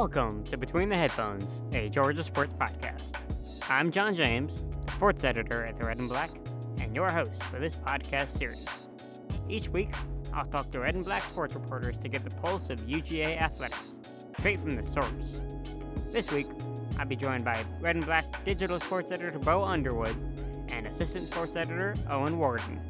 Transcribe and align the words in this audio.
Welcome 0.00 0.44
to 0.44 0.56
Between 0.56 0.88
the 0.88 0.96
Headphones, 0.96 1.60
a 1.74 1.90
Georgia 1.90 2.24
sports 2.24 2.54
podcast. 2.58 3.12
I'm 3.68 3.90
John 3.90 4.14
James, 4.14 4.62
the 4.86 4.92
sports 4.92 5.24
editor 5.24 5.66
at 5.66 5.76
the 5.76 5.84
Red 5.84 5.98
and 5.98 6.08
Black, 6.08 6.30
and 6.78 6.94
your 6.94 7.10
host 7.10 7.42
for 7.42 7.58
this 7.58 7.76
podcast 7.76 8.30
series. 8.30 8.64
Each 9.46 9.68
week, 9.68 9.92
I'll 10.32 10.46
talk 10.46 10.72
to 10.72 10.80
Red 10.80 10.94
and 10.94 11.04
Black 11.04 11.22
sports 11.24 11.54
reporters 11.54 11.98
to 11.98 12.08
get 12.08 12.24
the 12.24 12.30
pulse 12.30 12.70
of 12.70 12.80
UGA 12.86 13.38
athletics, 13.38 13.96
straight 14.38 14.58
from 14.58 14.74
the 14.74 14.86
source. 14.86 15.42
This 16.10 16.32
week, 16.32 16.48
I'll 16.98 17.04
be 17.04 17.14
joined 17.14 17.44
by 17.44 17.62
Red 17.82 17.96
and 17.96 18.06
Black 18.06 18.24
digital 18.42 18.80
sports 18.80 19.12
editor 19.12 19.38
Bo 19.38 19.62
Underwood 19.64 20.16
and 20.70 20.86
assistant 20.86 21.30
sports 21.30 21.56
editor 21.56 21.94
Owen 22.08 22.38
Warden. 22.38 22.80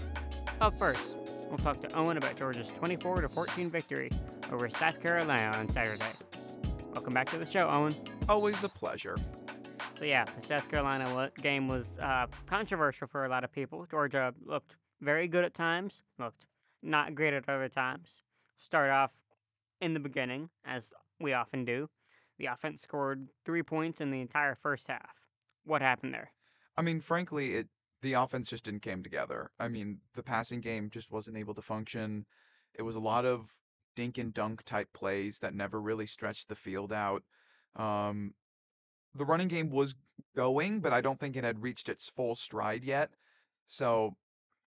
Up 0.60 0.78
first, 0.78 1.02
we'll 1.48 1.58
talk 1.58 1.82
to 1.82 1.92
Owen 1.92 2.18
about 2.18 2.36
Georgia's 2.36 2.68
24 2.78 3.28
14 3.28 3.68
victory 3.68 4.10
over 4.52 4.70
South 4.70 5.02
Carolina 5.02 5.58
on 5.58 5.68
Saturday. 5.68 6.04
Welcome 6.92 7.14
back 7.14 7.30
to 7.30 7.38
the 7.38 7.46
show, 7.46 7.68
Owen. 7.68 7.94
Always 8.28 8.64
a 8.64 8.68
pleasure. 8.68 9.16
So 9.96 10.04
yeah, 10.04 10.24
the 10.24 10.42
South 10.42 10.68
Carolina 10.68 11.30
game 11.40 11.68
was 11.68 11.98
uh, 12.00 12.26
controversial 12.46 13.06
for 13.06 13.24
a 13.24 13.28
lot 13.28 13.44
of 13.44 13.52
people. 13.52 13.86
Georgia 13.88 14.34
looked 14.44 14.76
very 15.00 15.28
good 15.28 15.44
at 15.44 15.54
times, 15.54 16.02
looked 16.18 16.46
not 16.82 17.14
great 17.14 17.32
at 17.32 17.48
other 17.48 17.68
times. 17.68 18.22
Start 18.58 18.90
off 18.90 19.12
in 19.80 19.94
the 19.94 20.00
beginning, 20.00 20.50
as 20.64 20.92
we 21.20 21.32
often 21.32 21.64
do. 21.64 21.88
The 22.38 22.46
offense 22.46 22.82
scored 22.82 23.28
three 23.44 23.62
points 23.62 24.00
in 24.00 24.10
the 24.10 24.20
entire 24.20 24.56
first 24.56 24.88
half. 24.88 25.14
What 25.64 25.82
happened 25.82 26.12
there? 26.12 26.32
I 26.76 26.82
mean, 26.82 27.00
frankly, 27.00 27.54
it 27.54 27.68
the 28.02 28.14
offense 28.14 28.50
just 28.50 28.64
didn't 28.64 28.82
came 28.82 29.02
together. 29.02 29.50
I 29.60 29.68
mean, 29.68 29.98
the 30.14 30.22
passing 30.22 30.60
game 30.60 30.90
just 30.90 31.12
wasn't 31.12 31.36
able 31.36 31.54
to 31.54 31.62
function. 31.62 32.26
It 32.74 32.82
was 32.82 32.96
a 32.96 33.00
lot 33.00 33.26
of 33.26 33.46
dink 34.00 34.16
and 34.16 34.32
dunk 34.32 34.64
type 34.64 34.88
plays 34.94 35.40
that 35.40 35.52
never 35.52 35.78
really 35.78 36.06
stretched 36.06 36.48
the 36.48 36.54
field 36.54 36.90
out. 36.90 37.22
Um, 37.76 38.32
the 39.14 39.26
running 39.26 39.48
game 39.48 39.68
was 39.68 39.94
going, 40.34 40.80
but 40.80 40.94
I 40.94 41.02
don't 41.02 41.20
think 41.20 41.36
it 41.36 41.44
had 41.44 41.60
reached 41.60 41.90
its 41.90 42.08
full 42.08 42.34
stride 42.34 42.82
yet. 42.82 43.10
So, 43.66 44.16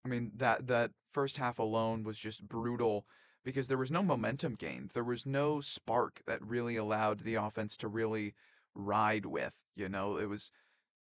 I 0.05 0.09
mean, 0.09 0.33
that 0.37 0.67
that 0.67 0.91
first 1.13 1.39
half 1.39 1.59
alone 1.59 2.05
was 2.05 2.19
just 2.19 2.47
brutal 2.47 3.07
because 3.43 3.69
there 3.69 3.79
was 3.79 3.91
no 3.91 4.03
momentum 4.03 4.55
gained. 4.55 4.91
There 4.93 5.03
was 5.03 5.25
no 5.25 5.63
spark 5.63 6.21
that 6.27 6.47
really 6.47 6.77
allowed 6.77 7.21
the 7.21 7.37
offense 7.37 7.79
to 7.79 7.89
really 7.89 8.35
ride 8.75 9.25
with. 9.25 9.57
You 9.77 9.89
know, 9.89 10.19
it 10.19 10.29
was 10.29 10.51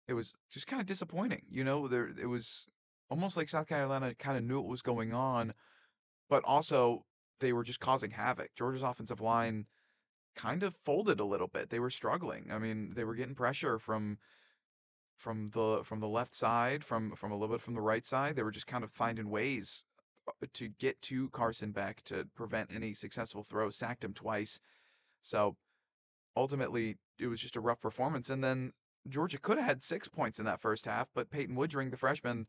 it 0.08 0.14
was 0.14 0.34
just 0.51 0.67
kind 0.67 0.81
of 0.81 0.89
disappointing. 0.89 1.42
You 1.48 1.62
know, 1.62 1.86
there 1.86 2.08
it 2.20 2.27
was 2.27 2.67
almost 3.08 3.36
like 3.36 3.48
South 3.48 3.69
Carolina 3.69 4.17
kind 4.17 4.36
of 4.36 4.42
knew 4.42 4.56
what 4.56 4.69
was 4.69 4.83
going 4.83 5.12
on, 5.12 5.55
but 6.29 6.42
also 6.42 7.05
they 7.41 7.53
were 7.53 7.65
just 7.65 7.81
causing 7.81 8.11
havoc. 8.11 8.55
Georgia's 8.55 8.83
offensive 8.83 9.20
line 9.20 9.67
kind 10.37 10.62
of 10.62 10.77
folded 10.84 11.20
a 11.20 11.25
little 11.25 11.48
bit. 11.48 11.70
They 11.70 11.81
were 11.81 11.91
struggling. 11.91 12.48
I 12.51 12.59
mean, 12.59 12.92
they 12.95 13.05
were 13.05 13.15
getting 13.15 13.34
pressure 13.34 13.79
from 13.79 14.19
from 15.17 15.51
the 15.55 15.81
from 15.84 16.01
the 16.01 16.09
left 16.09 16.34
side, 16.34 16.84
from 16.84 17.12
from 17.17 17.33
a 17.33 17.37
little 17.37 17.55
bit 17.55 17.62
from 17.62 17.75
the 17.75 17.81
right 17.81 18.05
side. 18.05 18.37
They 18.37 18.42
were 18.42 18.51
just 18.51 18.67
kind 18.67 18.84
of 18.84 18.91
finding 18.91 19.31
ways 19.31 19.84
uh, 20.29 20.47
to 20.55 20.69
get 20.79 21.01
to 21.03 21.31
Carson 21.31 21.73
Beck 21.73 22.03
to 22.05 22.27
prevent 22.34 22.75
any 22.75 22.92
successful 22.92 23.42
throws. 23.42 23.77
Sacked 23.77 24.05
him 24.05 24.12
twice. 24.12 24.61
So 25.23 25.57
ultimately, 26.37 26.98
it 27.19 27.27
was 27.29 27.41
just 27.41 27.57
a 27.57 27.61
rough 27.61 27.81
performance. 27.81 28.31
And 28.31 28.45
then 28.45 28.73
Georgia 29.09 29.39
could 29.39 29.59
have 29.59 29.67
had 29.67 29.83
six 29.83 30.09
points 30.09 30.39
in 30.39 30.45
that 30.45 30.61
first 30.61 30.84
half, 30.84 31.09
but 31.14 31.31
Peyton 31.31 31.57
Woodring, 31.57 31.91
the 31.91 31.97
freshman, 31.97 32.47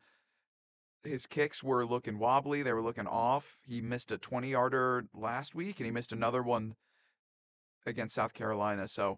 his 1.03 1.27
kicks 1.27 1.63
were 1.63 1.85
looking 1.85 2.19
wobbly. 2.19 2.63
They 2.63 2.73
were 2.73 2.81
looking 2.81 3.07
off. 3.07 3.57
He 3.63 3.81
missed 3.81 4.11
a 4.11 4.17
20 4.17 4.49
yarder 4.49 5.05
last 5.13 5.55
week 5.55 5.79
and 5.79 5.85
he 5.85 5.91
missed 5.91 6.11
mm-hmm. 6.11 6.23
another 6.23 6.43
one 6.43 6.75
against 7.85 8.15
South 8.15 8.33
Carolina. 8.33 8.87
So 8.87 9.17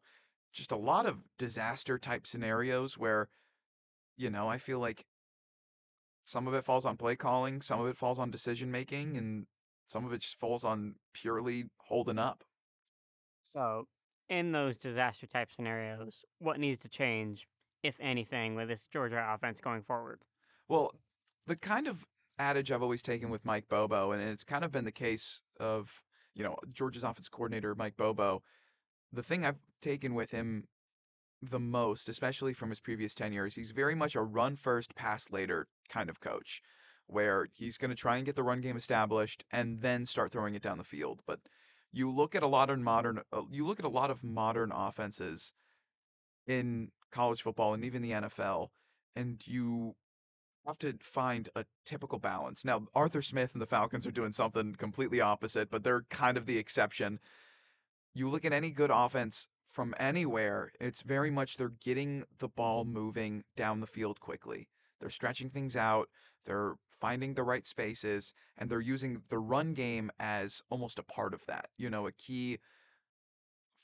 just 0.53 0.72
a 0.72 0.77
lot 0.77 1.05
of 1.05 1.17
disaster 1.38 1.97
type 1.97 2.25
scenarios 2.25 2.97
where, 2.97 3.28
you 4.18 4.29
know, 4.29 4.47
I 4.47 4.57
feel 4.57 4.79
like 4.79 5.03
some 6.23 6.47
of 6.47 6.53
it 6.53 6.66
falls 6.66 6.85
on 6.85 6.97
play 6.97 7.16
calling, 7.16 7.62
some 7.62 7.79
of 7.79 7.88
it 7.88 7.97
falls 7.97 8.19
on 8.19 8.31
decision 8.31 8.72
making, 8.72 9.09
mm-hmm. 9.09 9.18
and 9.18 9.45
some 9.88 10.06
of 10.06 10.13
it 10.13 10.22
just 10.22 10.39
falls 10.39 10.63
on 10.63 10.95
purely 11.13 11.66
holding 11.78 12.19
up. 12.19 12.44
So, 13.44 13.88
in 14.29 14.51
those 14.51 14.78
disaster 14.78 15.25
type 15.25 15.50
scenarios, 15.51 16.23
what 16.38 16.59
needs 16.59 16.79
to 16.81 16.89
change, 16.89 17.47
if 17.81 17.95
anything, 18.00 18.53
with 18.53 18.68
this 18.68 18.85
Georgia 18.85 19.25
offense 19.28 19.59
going 19.59 19.81
forward? 19.81 20.22
Well, 20.68 20.91
the 21.47 21.55
kind 21.55 21.88
of 21.88 22.05
adage 22.38 22.72
I've 22.72 22.81
always 22.83 23.01
taken 23.01 23.29
with 23.29 23.45
Mike 23.45 23.67
Bobo, 23.69 24.11
and 24.11 24.22
it's 24.22 24.44
kind 24.44 24.63
of 24.63 24.72
been 24.72 24.85
the 24.85 24.91
case 24.91 25.41
of, 25.59 25.91
you 26.33 26.44
know, 26.44 26.55
Georgia's 26.72 27.03
offense 27.03 27.27
coordinator, 27.29 27.75
Mike 27.75 27.97
Bobo. 27.97 28.41
The 29.11 29.23
thing 29.23 29.45
I've 29.45 29.59
taken 29.81 30.13
with 30.13 30.31
him 30.31 30.63
the 31.41 31.59
most, 31.59 32.09
especially 32.09 32.53
from 32.53 32.69
his 32.69 32.79
previous 32.79 33.13
tenure, 33.13 33.45
is 33.45 33.55
he's 33.55 33.72
very 33.72 33.95
much 33.95 34.16
a 34.16 34.22
run 34.22 34.55
first, 34.55 34.95
pass 34.95 35.31
later 35.31 35.67
kind 35.89 36.09
of 36.09 36.19
coach, 36.19 36.61
where 37.07 37.47
he's 37.53 37.77
going 37.77 37.89
to 37.89 37.95
try 37.95 38.17
and 38.17 38.25
get 38.25 38.35
the 38.35 38.44
run 38.44 38.61
game 38.61 38.77
established 38.77 39.44
and 39.51 39.81
then 39.81 40.06
start 40.06 40.31
throwing 40.31 40.56
it 40.56 40.61
down 40.61 40.77
the 40.77 40.83
field. 40.83 41.21
But 41.25 41.39
you 41.91 42.11
look 42.11 42.35
at 42.35 42.44
a 42.44 42.47
lot 42.47 42.69
of 42.69 42.79
modern, 42.79 43.21
uh, 43.31 43.41
you 43.51 43.66
look 43.66 43.79
at 43.79 43.85
a 43.85 43.89
lot 43.89 44.11
of 44.11 44.23
modern 44.23 44.71
offenses 44.71 45.53
in 46.45 46.89
college 47.11 47.41
football 47.41 47.73
and 47.73 47.83
even 47.83 48.01
the 48.01 48.11
NFL, 48.11 48.67
and 49.16 49.41
you 49.45 49.95
have 50.69 50.80
to 50.80 50.94
find 51.02 51.50
a 51.56 51.66
typical 51.85 52.19
balance. 52.19 52.63
Now, 52.63 52.88
Arthur 52.96 53.22
Smith 53.22 53.53
and 53.53 53.62
the 53.62 53.68
Falcons 53.68 54.07
are 54.07 54.12
doing 54.12 54.31
something 54.31 54.75
completely 54.75 55.22
opposite, 55.22 55.69
but 55.69 55.84
they're 55.84 56.03
kind 56.09 56.38
of 56.38 56.46
the 56.46 56.57
exception. 56.57 57.19
You 58.13 58.30
look 58.30 58.46
at 58.46 58.53
any 58.53 58.72
good 58.72 58.91
offense 58.94 59.47
from 59.69 59.94
anywhere, 60.00 60.72
it's 60.80 61.02
very 61.02 61.30
much 61.30 61.57
they're 61.57 61.74
getting 61.84 62.24
the 62.40 62.50
ball 62.50 62.85
moving 62.85 63.44
down 63.56 63.80
the 63.80 63.88
field 63.88 64.19
quickly. 64.19 64.68
They're 65.00 65.09
stretching 65.09 65.50
things 65.50 65.75
out, 65.75 66.09
they're 66.46 66.75
finding 67.00 67.34
the 67.34 67.44
right 67.44 67.66
spaces, 67.66 68.34
and 68.57 68.69
they're 68.69 68.81
using 68.81 69.22
the 69.30 69.40
run 69.40 69.74
game 69.74 70.12
as 70.19 70.62
almost 70.69 71.00
a 71.00 71.03
part 71.03 71.34
of 71.34 71.46
that. 71.47 71.68
You 71.78 71.90
know, 71.90 72.07
a 72.07 72.12
key 72.12 72.57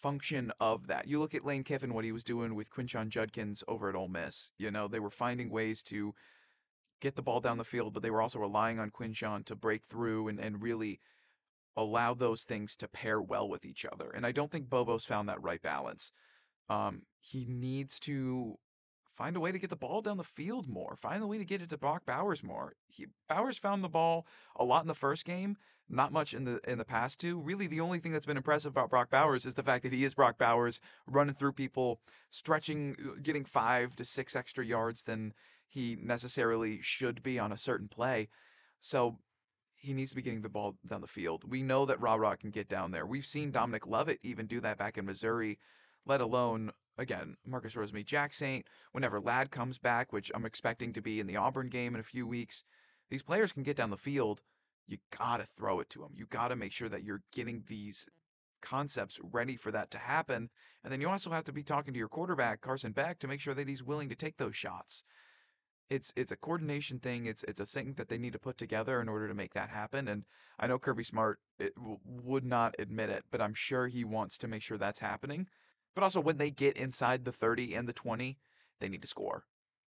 function 0.02 0.52
of 0.60 0.88
that. 0.88 1.08
You 1.08 1.20
look 1.20 1.34
at 1.34 1.46
Lane 1.46 1.64
Kiffin, 1.64 1.94
what 1.94 2.04
he 2.04 2.12
was 2.12 2.24
doing 2.24 2.56
with 2.56 2.70
Quinshon 2.70 3.10
Judkins 3.10 3.64
over 3.68 3.90
at 3.90 3.96
Ole 3.96 4.10
Miss. 4.10 4.52
You 4.58 4.72
know, 4.72 4.88
they 4.88 5.00
were 5.00 5.10
finding 5.10 5.50
ways 5.50 5.82
to 5.84 6.14
get 7.02 7.16
the 7.16 7.22
ball 7.22 7.42
down 7.42 7.58
the 7.58 7.64
field, 7.64 7.94
but 7.94 8.04
they 8.04 8.10
were 8.10 8.22
also 8.22 8.40
relying 8.40 8.80
on 8.80 8.90
Quinshon 8.90 9.46
to 9.46 9.56
break 9.56 9.84
through 9.84 10.28
and, 10.28 10.40
and 10.40 10.62
really 10.62 11.00
allow 11.78 12.14
those 12.14 12.44
things 12.44 12.76
to 12.78 12.88
pair 12.88 13.22
well 13.22 13.50
with 13.50 13.66
each 13.66 13.86
other. 13.86 14.10
And 14.12 14.26
I 14.26 14.32
don't 14.32 14.52
think 14.52 14.70
Bobo's 14.70 15.06
found 15.06 15.30
that 15.30 15.42
right 15.42 15.62
balance. 15.62 16.12
Um, 16.70 17.02
he 17.20 17.46
needs 17.46 18.00
to 18.02 18.58
find 19.16 19.36
a 19.36 19.40
way 19.40 19.52
to 19.52 19.60
get 19.60 19.70
the 19.70 19.76
ball 19.76 20.02
down 20.02 20.18
the 20.18 20.24
field 20.24 20.68
more. 20.68 20.96
Find 20.96 21.24
a 21.24 21.28
way 21.28 21.38
to 21.38 21.46
get 21.46 21.62
it 21.62 21.70
to 21.70 21.78
Brock 21.78 22.06
Bowers 22.06 22.44
more. 22.44 22.74
He, 22.88 23.08
Bowers 23.30 23.58
found 23.58 23.84
the 23.84 23.90
ball 23.90 24.26
a 24.56 24.64
lot 24.64 24.84
in 24.84 24.88
the 24.88 24.96
first 24.96 25.26
game, 25.26 25.58
not 25.90 26.12
much 26.12 26.34
in 26.34 26.44
the 26.44 26.60
in 26.68 26.78
the 26.78 26.86
past 26.86 27.20
two. 27.20 27.40
Really, 27.40 27.68
the 27.68 27.82
only 27.82 28.00
thing 28.00 28.12
that's 28.12 28.26
been 28.26 28.38
impressive 28.38 28.72
about 28.72 28.90
Brock 28.90 29.10
Bowers 29.10 29.46
is 29.46 29.54
the 29.54 29.64
fact 29.64 29.84
that 29.84 29.94
he 29.94 30.04
is 30.04 30.14
Brock 30.14 30.38
Bowers, 30.38 30.82
running 31.08 31.36
through 31.36 31.54
people, 31.54 32.00
stretching, 32.30 32.96
uh, 33.00 33.20
getting 33.22 33.46
five 33.46 33.96
to 33.98 34.06
six 34.06 34.36
extra 34.36 34.66
yards 34.66 35.04
than 35.04 35.34
he 35.68 35.98
necessarily 36.02 36.82
should 36.82 37.22
be 37.24 37.40
on 37.40 37.52
a 37.52 37.58
certain 37.58 37.88
play. 37.88 38.30
So 38.80 39.18
he 39.76 39.94
needs 39.94 40.12
to 40.12 40.16
be 40.16 40.22
getting 40.22 40.42
the 40.42 40.50
ball 40.50 40.76
down 40.88 41.02
the 41.02 41.08
field. 41.08 41.44
We 41.44 41.62
know 41.62 41.86
that 41.86 42.00
Ra 42.00 42.16
Ra 42.16 42.36
can 42.36 42.50
get 42.50 42.68
down 42.68 42.92
there. 42.92 43.06
We've 43.06 43.26
seen 43.26 43.46
mm-hmm. 43.46 43.52
Dominic 43.54 43.88
Lovett 43.88 44.20
even 44.24 44.48
do 44.48 44.60
that 44.62 44.78
back 44.78 44.98
in 44.98 45.06
Missouri, 45.06 45.60
let 46.06 46.22
alone 46.22 46.72
again 46.98 47.36
Marcus 47.46 47.76
Rosemy-Jacksaint. 47.76 48.66
Whenever 48.94 49.20
Ladd 49.20 49.52
comes 49.52 49.78
back, 49.78 50.12
which 50.12 50.32
I'm 50.34 50.46
expecting 50.46 50.94
to 50.94 51.02
be 51.02 51.20
in 51.20 51.28
the 51.28 51.38
Auburn 51.38 51.70
game 51.70 51.94
in 51.94 52.00
a 52.00 52.04
few 52.04 52.26
weeks, 52.26 52.64
these 53.10 53.24
players 53.24 53.52
can 53.52 53.64
get 53.64 53.78
down 53.78 53.90
the 53.90 53.98
field. 53.98 54.42
You 54.88 54.98
gotta 55.18 55.46
throw 55.46 55.80
it 55.80 55.90
to 55.92 56.00
them. 56.00 56.14
You 56.16 56.26
gotta 56.28 56.56
make 56.56 56.72
sure 56.72 56.90
that 56.90 57.04
you're 57.04 57.22
getting 57.32 57.64
these 57.68 58.08
concepts 58.62 59.20
ready 59.22 59.56
for 59.56 59.72
that 59.72 59.92
to 59.92 59.98
happen. 59.98 60.50
And 60.84 60.92
then 60.92 61.02
you 61.02 61.10
also 61.10 61.30
have 61.30 61.44
to 61.46 61.54
be 61.54 61.64
talking 61.64 61.94
to 61.94 62.00
your 62.00 62.10
quarterback, 62.10 62.62
Carson 62.62 62.92
Beck, 62.92 63.20
to 63.20 63.28
make 63.28 63.42
sure 63.42 63.54
that 63.54 63.68
he's 63.68 63.84
willing 63.84 64.10
to 64.10 64.16
take 64.16 64.38
those 64.38 64.56
shots 64.56 65.04
it's 65.90 66.12
it's 66.16 66.32
a 66.32 66.38
coordination 66.38 67.00
thing. 67.00 67.26
It's 67.26 67.44
it's 67.44 67.60
a 67.60 67.66
thing 67.66 67.94
that 67.96 68.10
they 68.10 68.18
need 68.18 68.34
to 68.34 68.40
put 68.40 68.58
together 68.58 69.02
in 69.02 69.10
order 69.10 69.28
to 69.28 69.34
make 69.34 69.54
that 69.54 69.70
happen. 69.70 70.08
And 70.08 70.26
I 70.60 70.68
know 70.68 70.80
Kirby 70.80 71.04
Smart 71.04 71.40
w- 71.60 72.00
would 72.04 72.46
not 72.46 72.76
admit 72.80 73.10
it, 73.10 73.26
but 73.32 73.42
I'm 73.42 73.54
sure 73.54 73.88
he 73.88 74.04
wants 74.04 74.38
to 74.40 74.48
make 74.48 74.64
sure 74.64 74.78
that's 74.78 75.00
happening. 75.00 75.48
But 75.96 76.04
also, 76.04 76.22
when 76.22 76.38
they 76.38 76.52
get 76.52 76.78
inside 76.78 77.26
the 77.26 77.32
30 77.32 77.76
and 77.76 77.88
the 77.88 77.94
20, 77.94 78.40
they 78.80 78.90
need 78.90 79.02
to 79.04 79.08
score. 79.08 79.46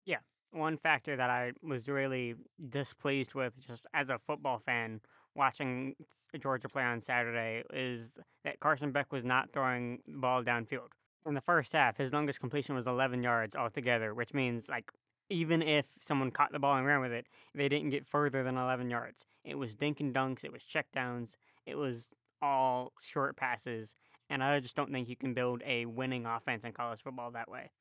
Yeah, 0.06 0.20
one 0.52 0.78
factor 0.78 1.16
that 1.16 1.30
I 1.30 1.54
was 1.62 1.88
really 1.88 2.36
displeased 2.70 3.34
with, 3.34 3.58
just 3.60 3.86
as 3.94 4.10
a 4.10 4.20
football 4.20 4.60
fan 4.60 5.02
watching 5.36 5.96
Georgia 6.40 6.70
play 6.70 6.84
on 6.84 7.02
Saturday, 7.02 7.64
is 7.72 8.20
that 8.44 8.60
Carson 8.60 8.92
Beck 8.92 9.12
was 9.12 9.24
not 9.24 9.52
throwing 9.52 10.02
the 10.06 10.18
ball 10.18 10.44
downfield. 10.44 10.90
In 11.26 11.34
the 11.34 11.42
first 11.42 11.72
half, 11.72 11.98
his 11.98 12.12
longest 12.12 12.40
completion 12.40 12.76
was 12.76 12.86
11 12.88 13.24
yards 13.24 13.56
altogether, 13.56 14.14
which 14.14 14.34
means 14.34 14.68
like 14.70 14.92
even 15.34 15.64
if 15.64 15.86
someone 16.00 16.30
caught 16.30 16.52
the 16.52 16.60
ball 16.60 16.78
and 16.78 16.86
ran 16.86 17.02
with 17.02 17.12
it, 17.12 17.26
they 17.56 17.68
didn't 17.68 17.90
get 17.90 18.06
further 18.06 18.44
than 18.44 18.56
11 18.56 18.90
yards. 18.90 19.26
It 19.44 19.58
was 19.58 19.76
dink 19.76 20.00
and 20.00 20.14
dunks, 20.14 20.44
it 20.44 20.52
was 20.52 20.62
checkdowns, 20.62 21.36
it 21.66 21.76
was 21.76 22.08
all 22.42 22.94
short 23.02 23.36
passes, 23.36 23.96
and 24.30 24.44
I 24.44 24.60
just 24.60 24.76
don't 24.76 24.92
think 24.92 25.10
you 25.10 25.16
can 25.16 25.34
build 25.34 25.64
a 25.66 25.86
winning 25.86 26.26
offense 26.26 26.64
in 26.64 26.72
college 26.72 27.02
football 27.04 27.32
that 27.32 27.50
way. 27.50 27.72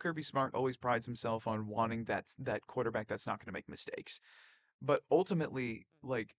Kirby 0.00 0.22
Smart 0.22 0.54
always 0.54 0.76
prides 0.76 1.06
himself 1.06 1.46
on 1.46 1.66
wanting 1.66 2.04
that 2.04 2.24
that 2.38 2.66
quarterback 2.66 3.08
that's 3.08 3.26
not 3.26 3.38
going 3.38 3.46
to 3.46 3.52
make 3.52 3.68
mistakes. 3.68 4.20
But 4.82 5.02
ultimately, 5.10 5.86
like 6.02 6.34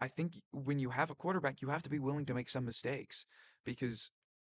I 0.00 0.08
think 0.08 0.32
when 0.52 0.78
you 0.78 0.90
have 0.90 1.10
a 1.10 1.14
quarterback, 1.14 1.62
you 1.62 1.68
have 1.68 1.82
to 1.82 1.90
be 1.90 1.98
willing 2.00 2.26
to 2.26 2.34
make 2.34 2.48
some 2.48 2.64
mistakes 2.64 3.24
because 3.64 4.10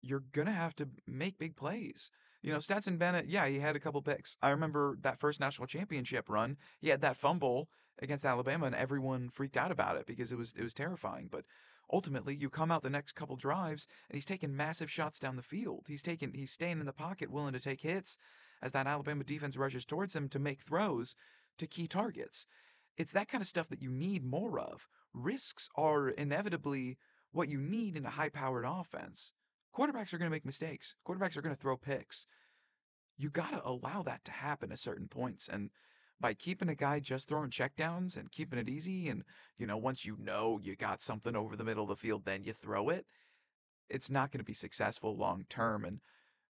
you're 0.02 0.24
going 0.32 0.48
to 0.48 0.54
have 0.54 0.76
to 0.76 0.90
make 1.08 1.38
big 1.38 1.56
plays. 1.56 2.12
You 2.44 2.52
know, 2.52 2.60
Stetson 2.60 2.98
Bennett, 2.98 3.30
yeah, 3.30 3.48
he 3.48 3.58
had 3.58 3.78
a 3.78 3.80
couple 3.80 4.02
picks. 4.02 4.36
I 4.42 4.50
remember 4.50 4.98
that 5.00 5.18
first 5.18 5.40
national 5.40 5.66
championship 5.66 6.28
run. 6.28 6.58
He 6.82 6.90
had 6.90 7.00
that 7.00 7.16
fumble 7.16 7.70
against 8.00 8.26
Alabama, 8.26 8.66
and 8.66 8.76
everyone 8.76 9.30
freaked 9.30 9.56
out 9.56 9.72
about 9.72 9.96
it 9.96 10.06
because 10.06 10.34
it 10.34 10.38
was 10.38 10.52
it 10.52 10.62
was 10.62 10.74
terrifying. 10.74 11.30
But 11.32 11.46
ultimately, 11.90 12.36
you 12.36 12.50
come 12.50 12.70
out 12.70 12.82
the 12.82 12.90
next 12.90 13.14
couple 13.14 13.38
drives, 13.38 13.88
and 14.10 14.18
he's 14.18 14.26
taking 14.26 14.58
massive 14.58 14.92
shots 14.92 15.20
down 15.20 15.38
the 15.38 15.42
field. 15.42 15.86
He's 15.88 16.04
taking 16.04 16.34
he's 16.34 16.52
staying 16.52 16.82
in 16.82 16.86
the 16.86 16.92
pocket, 16.92 17.32
willing 17.32 17.54
to 17.54 17.62
take 17.62 17.80
hits 17.80 18.18
as 18.62 18.74
that 18.74 18.88
Alabama 18.88 19.24
defense 19.24 19.56
rushes 19.56 19.86
towards 19.86 20.14
him 20.14 20.28
to 20.28 20.38
make 20.38 20.62
throws 20.62 21.16
to 21.60 21.66
key 21.66 21.88
targets. 21.88 22.46
It's 22.98 23.14
that 23.14 23.30
kind 23.30 23.42
of 23.42 23.48
stuff 23.48 23.70
that 23.70 23.82
you 23.82 23.90
need 23.90 24.26
more 24.26 24.60
of. 24.60 24.90
Risks 25.14 25.70
are 25.76 26.10
inevitably 26.10 26.98
what 27.32 27.48
you 27.48 27.62
need 27.62 27.96
in 27.96 28.06
a 28.06 28.10
high-powered 28.10 28.66
offense 28.68 29.32
quarterbacks 29.74 30.14
are 30.14 30.18
going 30.18 30.30
to 30.30 30.36
make 30.36 30.46
mistakes. 30.46 30.96
Quarterbacks 31.06 31.36
are 31.36 31.42
going 31.42 31.56
to 31.56 31.62
throw 31.62 31.78
picks. 31.78 32.28
You 33.18 33.30
got 33.30 33.52
to 33.52 33.68
allow 33.68 34.04
that 34.04 34.24
to 34.26 34.32
happen 34.32 34.72
at 34.72 34.80
certain 34.80 35.08
points. 35.08 35.48
And 35.48 35.70
by 36.20 36.34
keeping 36.34 36.70
a 36.70 36.76
guy 36.76 37.00
just 37.00 37.28
throwing 37.28 37.50
checkdowns 37.50 38.18
and 38.18 38.32
keeping 38.32 38.60
it 38.60 38.70
easy, 38.70 39.10
and, 39.10 39.24
you 39.58 39.68
know, 39.68 39.78
once 39.78 40.06
you 40.06 40.16
know 40.20 40.60
you 40.62 40.76
got 40.76 41.02
something 41.02 41.36
over 41.36 41.56
the 41.56 41.64
middle 41.64 41.84
of 41.84 41.90
the 41.90 41.96
field, 41.96 42.24
then 42.26 42.44
you 42.44 42.54
throw 42.54 42.90
it, 42.90 43.06
it's 43.90 44.10
not 44.10 44.32
going 44.32 44.40
to 44.40 44.46
be 44.46 44.54
successful 44.54 45.18
long 45.18 45.46
term. 45.50 45.86
And, 45.86 46.00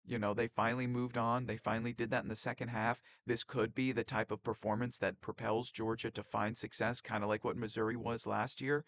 you 0.06 0.20
know, 0.20 0.34
they 0.34 0.48
finally 0.48 0.88
moved 0.88 1.18
on. 1.18 1.46
They 1.46 1.58
finally 1.58 1.94
did 1.94 2.12
that 2.12 2.24
in 2.24 2.30
the 2.30 2.36
second 2.36 2.68
half. 2.68 3.02
This 3.26 3.44
could 3.44 3.74
be 3.74 3.92
the 3.92 4.04
type 4.04 4.32
of 4.32 4.44
performance 4.44 4.98
that 5.00 5.22
propels 5.22 5.72
Georgia 5.72 6.12
to 6.12 6.24
find 6.24 6.58
success, 6.58 7.02
kind 7.02 7.24
of 7.24 7.30
like 7.30 7.44
what 7.44 7.58
Missouri 7.58 7.96
was 7.96 8.28
last 8.28 8.62
year. 8.62 8.86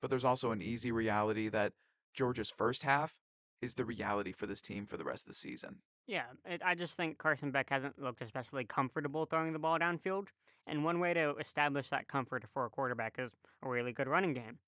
But 0.00 0.10
there's 0.10 0.24
also 0.24 0.52
an 0.52 0.62
easy 0.62 0.92
reality 0.92 1.48
that 1.48 1.72
Georgia's 2.14 2.50
first 2.50 2.82
half 2.82 3.14
is 3.60 3.74
the 3.74 3.84
reality 3.84 4.32
for 4.32 4.46
this 4.46 4.62
team 4.62 4.86
for 4.86 4.96
the 4.96 5.04
rest 5.04 5.24
of 5.24 5.28
the 5.28 5.34
season. 5.34 5.76
Yeah, 6.06 6.24
it, 6.44 6.62
I 6.64 6.74
just 6.74 6.94
think 6.94 7.18
Carson 7.18 7.50
Beck 7.50 7.68
hasn't 7.70 8.00
looked 8.00 8.22
especially 8.22 8.64
comfortable 8.64 9.26
throwing 9.26 9.52
the 9.52 9.58
ball 9.58 9.78
downfield. 9.78 10.28
And 10.66 10.84
one 10.84 11.00
way 11.00 11.14
to 11.14 11.34
establish 11.36 11.88
that 11.88 12.08
comfort 12.08 12.44
for 12.52 12.66
a 12.66 12.70
quarterback 12.70 13.16
is 13.18 13.32
a 13.62 13.68
really 13.68 13.92
good 13.92 14.06
running 14.06 14.34
game. 14.34 14.58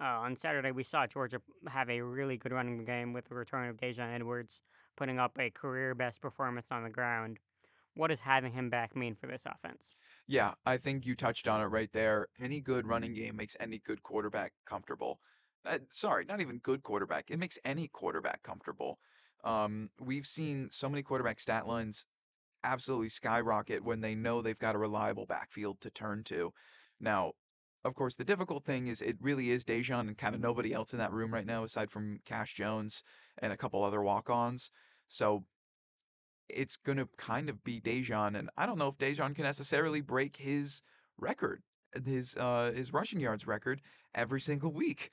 Uh, 0.00 0.06
on 0.06 0.34
Saturday, 0.34 0.70
we 0.70 0.82
saw 0.82 1.06
Georgia 1.06 1.40
have 1.68 1.90
a 1.90 2.00
really 2.00 2.38
good 2.38 2.52
running 2.52 2.82
game 2.84 3.12
with 3.12 3.28
the 3.28 3.34
return 3.34 3.68
of 3.68 3.76
Daijun 3.76 4.14
Edwards, 4.14 4.60
putting 4.96 5.18
up 5.18 5.32
a 5.38 5.50
career 5.50 5.94
best 5.94 6.22
performance 6.22 6.68
on 6.70 6.82
the 6.82 6.90
ground. 6.90 7.38
What 7.94 8.08
does 8.08 8.20
having 8.20 8.52
him 8.52 8.70
back 8.70 8.96
mean 8.96 9.14
for 9.14 9.26
this 9.26 9.42
offense? 9.44 9.94
Yeah, 10.26 10.52
I 10.64 10.78
think 10.78 11.04
you 11.04 11.14
touched 11.14 11.48
on 11.48 11.60
it 11.60 11.66
right 11.66 11.90
there. 11.92 12.28
Any 12.40 12.60
good 12.60 12.86
running 12.86 13.12
game 13.12 13.36
makes 13.36 13.56
any 13.60 13.80
good 13.84 14.02
quarterback 14.02 14.52
comfortable 14.64 15.20
uh, 15.66 15.78
sorry, 15.90 16.24
not 16.24 16.40
even 16.40 16.58
good 16.58 16.82
quarterback. 16.82 17.30
It 17.30 17.38
makes 17.38 17.58
any 17.64 17.88
quarterback 17.88 18.42
comfortable. 18.42 18.98
Um, 19.44 19.90
we've 20.00 20.26
seen 20.26 20.68
so 20.70 20.88
many 20.88 21.02
quarterback 21.02 21.40
stat 21.40 21.66
lines 21.66 22.06
absolutely 22.64 23.08
skyrocket 23.08 23.82
when 23.82 24.00
they 24.00 24.14
know 24.14 24.42
they've 24.42 24.58
got 24.58 24.74
a 24.74 24.78
reliable 24.78 25.26
backfield 25.26 25.80
to 25.80 25.90
turn 25.90 26.22
to. 26.24 26.52
Now, 27.00 27.32
of 27.84 27.94
course, 27.94 28.16
the 28.16 28.24
difficult 28.24 28.64
thing 28.64 28.88
is 28.88 29.00
it 29.00 29.16
really 29.20 29.50
is 29.50 29.64
Daijun 29.64 30.00
and 30.00 30.18
kind 30.18 30.34
of 30.34 30.40
nobody 30.40 30.74
else 30.74 30.92
in 30.92 30.98
that 30.98 31.12
room 31.12 31.32
right 31.32 31.46
now 31.46 31.64
aside 31.64 31.90
from 31.90 32.20
Cash 32.26 32.54
Jones 32.54 33.02
and 33.38 33.52
a 33.52 33.56
couple 33.56 33.82
other 33.82 34.02
walk-ons. 34.02 34.70
So 35.08 35.44
it's 36.48 36.76
going 36.76 36.98
to 36.98 37.08
kind 37.16 37.48
of 37.48 37.62
be 37.64 37.80
Daijun. 37.80 38.38
and 38.38 38.50
I 38.56 38.66
don't 38.66 38.78
know 38.78 38.88
if 38.88 38.98
Daijun 38.98 39.34
can 39.34 39.44
necessarily 39.44 40.02
break 40.02 40.36
his 40.36 40.82
record, 41.16 41.62
his 42.04 42.36
uh, 42.36 42.72
his 42.74 42.92
rushing 42.92 43.20
yards 43.20 43.46
record 43.46 43.80
every 44.14 44.40
single 44.40 44.72
week. 44.72 45.10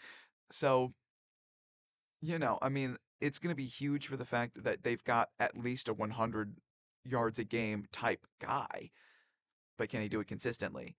So, 0.51 0.93
you 2.21 2.39
know, 2.39 2.57
I 2.61 2.69
mean, 2.69 2.97
it's 3.21 3.39
going 3.39 3.51
to 3.51 3.55
be 3.55 3.65
huge 3.65 4.07
for 4.07 4.17
the 4.17 4.25
fact 4.25 4.63
that 4.63 4.83
they've 4.83 5.03
got 5.03 5.29
at 5.39 5.57
least 5.57 5.89
a 5.89 5.93
100 5.93 6.55
yards 7.03 7.39
a 7.39 7.43
game 7.43 7.85
type 7.91 8.25
guy, 8.39 8.89
but 9.77 9.89
can 9.89 10.01
he 10.01 10.09
do 10.09 10.19
it 10.19 10.27
consistently? 10.27 10.95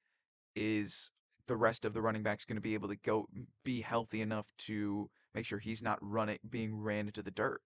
Is 0.56 1.12
the 1.46 1.56
rest 1.56 1.84
of 1.84 1.94
the 1.94 2.02
running 2.02 2.22
backs 2.22 2.44
going 2.44 2.56
to 2.56 2.62
be 2.62 2.74
able 2.74 2.88
to 2.88 2.96
go 2.96 3.26
be 3.64 3.80
healthy 3.80 4.20
enough 4.20 4.46
to 4.58 5.08
make 5.34 5.46
sure 5.46 5.58
he's 5.58 5.82
not 5.82 5.98
running 6.02 6.38
being 6.50 6.76
ran 6.76 7.06
into 7.06 7.22
the 7.22 7.30
dirt? 7.30 7.60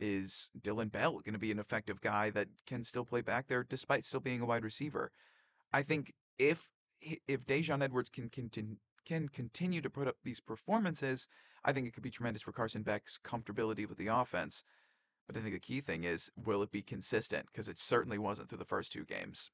Is 0.00 0.50
Dillon 0.62 0.88
Bell 0.88 1.12
going 1.24 1.32
to 1.32 1.38
be 1.38 1.50
an 1.50 1.58
effective 1.58 2.00
guy 2.00 2.30
that 2.30 2.48
can 2.66 2.84
still 2.84 3.04
play 3.04 3.20
back 3.20 3.48
there 3.48 3.64
despite 3.64 4.04
still 4.04 4.20
being 4.20 4.40
a 4.40 4.46
wide 4.46 4.64
receiver? 4.64 5.10
I 5.72 5.82
think 5.82 6.12
if 6.38 6.68
if 7.00 7.44
Daijun 7.46 7.82
Edwards 7.82 8.10
can 8.10 8.28
continue 8.28 8.76
can 9.08 9.28
continue 9.28 9.80
to 9.80 9.90
put 9.90 10.06
up 10.06 10.16
these 10.22 10.40
performances, 10.40 11.26
I 11.64 11.72
think 11.72 11.88
it 11.88 11.94
could 11.94 12.02
be 12.02 12.10
tremendous 12.10 12.42
for 12.42 12.52
Carson 12.52 12.82
Beck's 12.82 13.18
comfortability 13.24 13.88
with 13.88 13.98
the 13.98 14.08
offense. 14.08 14.62
But 15.26 15.36
I 15.36 15.40
think 15.40 15.54
the 15.54 15.60
key 15.60 15.80
thing 15.80 16.04
is, 16.04 16.30
will 16.44 16.62
it 16.62 16.70
be 16.70 16.82
consistent? 16.82 17.46
Because 17.46 17.68
it 17.68 17.78
certainly 17.78 18.18
wasn't 18.18 18.48
through 18.48 18.58
the 18.58 18.64
first 18.64 18.92
two 18.92 19.04
games. 19.04 19.50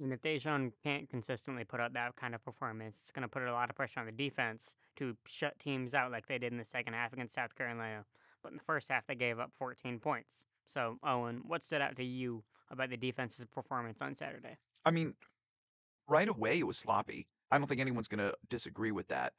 And 0.00 0.12
if 0.12 0.20
Daijun 0.20 0.72
can't 0.84 1.08
consistently 1.08 1.64
put 1.64 1.80
up 1.80 1.92
that 1.94 2.14
kind 2.16 2.34
of 2.34 2.44
performance, 2.44 2.98
it's 3.02 3.10
going 3.10 3.22
to 3.22 3.28
put 3.28 3.42
a 3.42 3.52
lot 3.52 3.70
of 3.70 3.76
pressure 3.76 4.00
on 4.00 4.06
the 4.06 4.12
defense 4.12 4.76
to 4.96 5.16
shut 5.26 5.58
teams 5.58 5.94
out 5.94 6.12
like 6.12 6.26
they 6.26 6.38
did 6.38 6.52
in 6.52 6.58
the 6.58 6.64
second 6.64 6.92
half 6.92 7.12
against 7.12 7.34
South 7.34 7.54
Carolina. 7.56 8.04
But 8.42 8.52
in 8.52 8.58
the 8.58 8.64
first 8.64 8.86
half, 8.90 9.06
they 9.06 9.16
gave 9.16 9.40
up 9.40 9.50
14 9.58 9.98
points. 9.98 10.44
So, 10.68 10.98
Owen, 11.02 11.40
what 11.46 11.64
stood 11.64 11.80
out 11.80 11.96
to 11.96 12.04
you 12.04 12.44
about 12.70 12.90
the 12.90 12.96
defense's 12.96 13.46
performance 13.46 14.00
on 14.00 14.14
Saturday? 14.14 14.56
I 14.84 14.92
mean, 14.92 15.14
right 16.06 16.28
away, 16.28 16.60
it 16.60 16.66
was 16.66 16.78
sloppy. 16.78 17.26
I 17.50 17.58
don't 17.58 17.66
think 17.66 17.80
anyone's 17.80 18.08
going 18.08 18.26
to 18.26 18.34
disagree 18.48 18.92
with 18.92 19.08
that. 19.08 19.32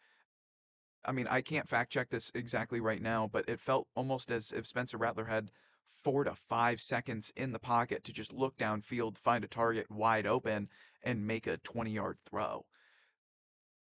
I 1.06 1.12
mean, 1.12 1.28
I 1.28 1.42
can't 1.42 1.68
fact 1.68 1.92
check 1.92 2.10
this 2.10 2.32
exactly 2.36 2.82
right 2.82 3.02
now, 3.02 3.28
but 3.32 3.48
it 3.48 3.60
felt 3.60 3.88
almost 3.96 4.32
as 4.32 4.52
if 4.52 4.68
Spencer 4.68 4.98
Rattler 4.98 5.26
had 5.26 5.52
four 6.04 6.24
to 6.24 6.36
five 6.36 6.82
seconds 6.82 7.32
in 7.36 7.52
the 7.52 7.60
pocket 7.60 8.04
to 8.04 8.14
just 8.14 8.34
look 8.34 8.58
downfield, 8.58 9.18
find 9.18 9.44
a 9.44 9.48
target 9.48 9.90
wide 9.90 10.28
open, 10.28 10.70
and 11.04 11.26
make 11.26 11.48
a 11.48 11.58
20 11.58 11.92
yard 11.92 12.18
throw. 12.20 12.66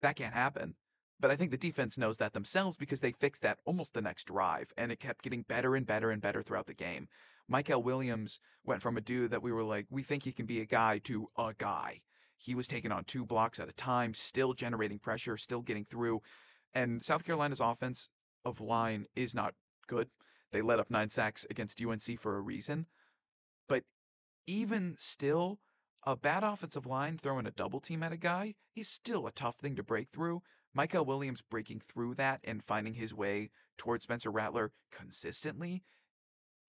That 0.02 0.16
can't 0.16 0.34
happen. 0.34 0.76
But 1.20 1.32
I 1.32 1.36
think 1.36 1.52
the 1.52 1.58
defense 1.58 1.98
knows 1.98 2.18
that 2.18 2.34
themselves 2.34 2.78
because 2.78 3.00
they 3.00 3.12
fixed 3.12 3.44
that 3.44 3.60
almost 3.66 3.94
the 3.94 4.02
next 4.02 4.26
drive, 4.26 4.74
and 4.78 4.92
it 4.92 5.00
kept 5.00 5.24
getting 5.24 5.44
better 5.44 5.76
and 5.76 5.86
better 5.86 6.12
and 6.12 6.22
better 6.22 6.42
throughout 6.42 6.66
the 6.66 6.74
game. 6.74 7.08
Mykel 7.50 7.84
Williams 7.84 8.40
went 8.64 8.82
from 8.82 8.98
a 8.98 9.02
dude 9.02 9.32
that 9.32 9.44
we 9.44 9.52
were 9.52 9.64
like, 9.64 9.86
we 9.90 10.02
think 10.02 10.24
he 10.24 10.32
can 10.32 10.46
be 10.46 10.62
a 10.62 10.66
guy 10.66 11.00
to 11.00 11.30
a 11.38 11.54
guy. 11.58 12.02
He 12.44 12.56
was 12.56 12.68
taken 12.68 12.92
on 12.92 13.04
two 13.04 13.24
blocks 13.24 13.60
at 13.60 13.70
a 13.70 13.74
time, 13.74 14.16
still 14.16 14.54
generating 14.54 14.98
pressure, 14.98 15.38
still 15.38 15.62
getting 15.62 15.86
through. 15.86 16.22
And 16.74 17.04
South 17.04 17.24
Carolina's 17.24 17.60
offense 17.60 18.10
of 18.46 18.60
line 18.60 19.06
is 19.16 19.36
not 19.36 19.54
good. 19.88 20.10
They 20.52 20.64
let 20.64 20.80
up 20.80 20.90
nine 20.90 21.12
sacks 21.12 21.46
against 21.52 21.80
UNC 21.80 22.20
for 22.20 22.38
a 22.38 22.42
reason. 22.42 22.88
But 23.68 23.84
even 24.48 24.96
still, 24.98 25.60
a 26.04 26.18
bad 26.18 26.44
offensive 26.44 26.88
line 26.88 27.20
throwing 27.20 27.46
a 27.46 27.52
double 27.52 27.80
team 27.80 28.02
at 28.02 28.12
a 28.12 28.18
guy 28.18 28.56
is 28.76 28.90
still 28.90 29.28
a 29.28 29.32
tough 29.32 29.58
thing 29.58 29.76
to 29.76 29.84
break 29.84 30.10
through. 30.10 30.42
Mykel 30.76 31.06
Williams 31.06 31.44
breaking 31.44 31.82
through 31.82 32.16
that 32.16 32.40
and 32.44 32.64
finding 32.64 32.96
his 32.96 33.14
way 33.14 33.52
towards 33.78 34.06
Spencer 34.06 34.32
Rattler 34.32 34.72
consistently 34.92 35.84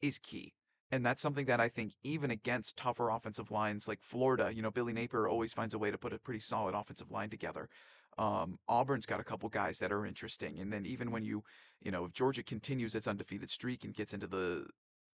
is 0.02 0.18
key. 0.18 0.52
And 0.92 1.04
that's 1.04 1.22
something 1.22 1.46
that 1.46 1.58
I 1.58 1.68
think 1.68 1.94
even 2.02 2.30
against 2.30 2.76
tougher 2.76 3.08
offensive 3.08 3.50
lines 3.50 3.88
like 3.88 4.02
Florida, 4.02 4.52
you 4.54 4.60
know, 4.60 4.70
Billy 4.70 4.92
Napier 4.92 5.26
always 5.26 5.52
finds 5.54 5.72
a 5.72 5.78
way 5.78 5.90
to 5.90 5.96
put 5.96 6.12
a 6.12 6.18
pretty 6.18 6.40
solid 6.40 6.74
offensive 6.74 7.10
line 7.10 7.30
together. 7.30 7.70
Um, 8.18 8.58
Auburn's 8.68 9.06
got 9.06 9.18
a 9.18 9.24
couple 9.24 9.48
guys 9.48 9.78
that 9.78 9.90
are 9.90 10.04
interesting. 10.04 10.60
And 10.60 10.70
then 10.70 10.84
even 10.84 11.10
when 11.10 11.24
you, 11.24 11.42
you 11.80 11.90
know, 11.90 12.04
if 12.04 12.12
Georgia 12.12 12.42
continues 12.42 12.94
its 12.94 13.06
undefeated 13.06 13.48
streak 13.48 13.84
and 13.84 13.94
gets 13.94 14.12
into 14.12 14.26
the 14.26 14.66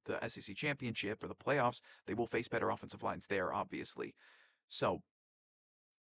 the 0.05 0.29
SEC 0.29 0.57
championship 0.57 1.23
or 1.23 1.29
the 1.29 1.35
playoffs, 1.35 1.81
they 2.07 2.15
will 2.15 2.27
face 2.27 2.49
better 2.49 2.71
offensive 2.71 3.03
lines 3.03 3.27
there, 3.27 3.53
obviously. 3.53 4.15
So 4.69 5.01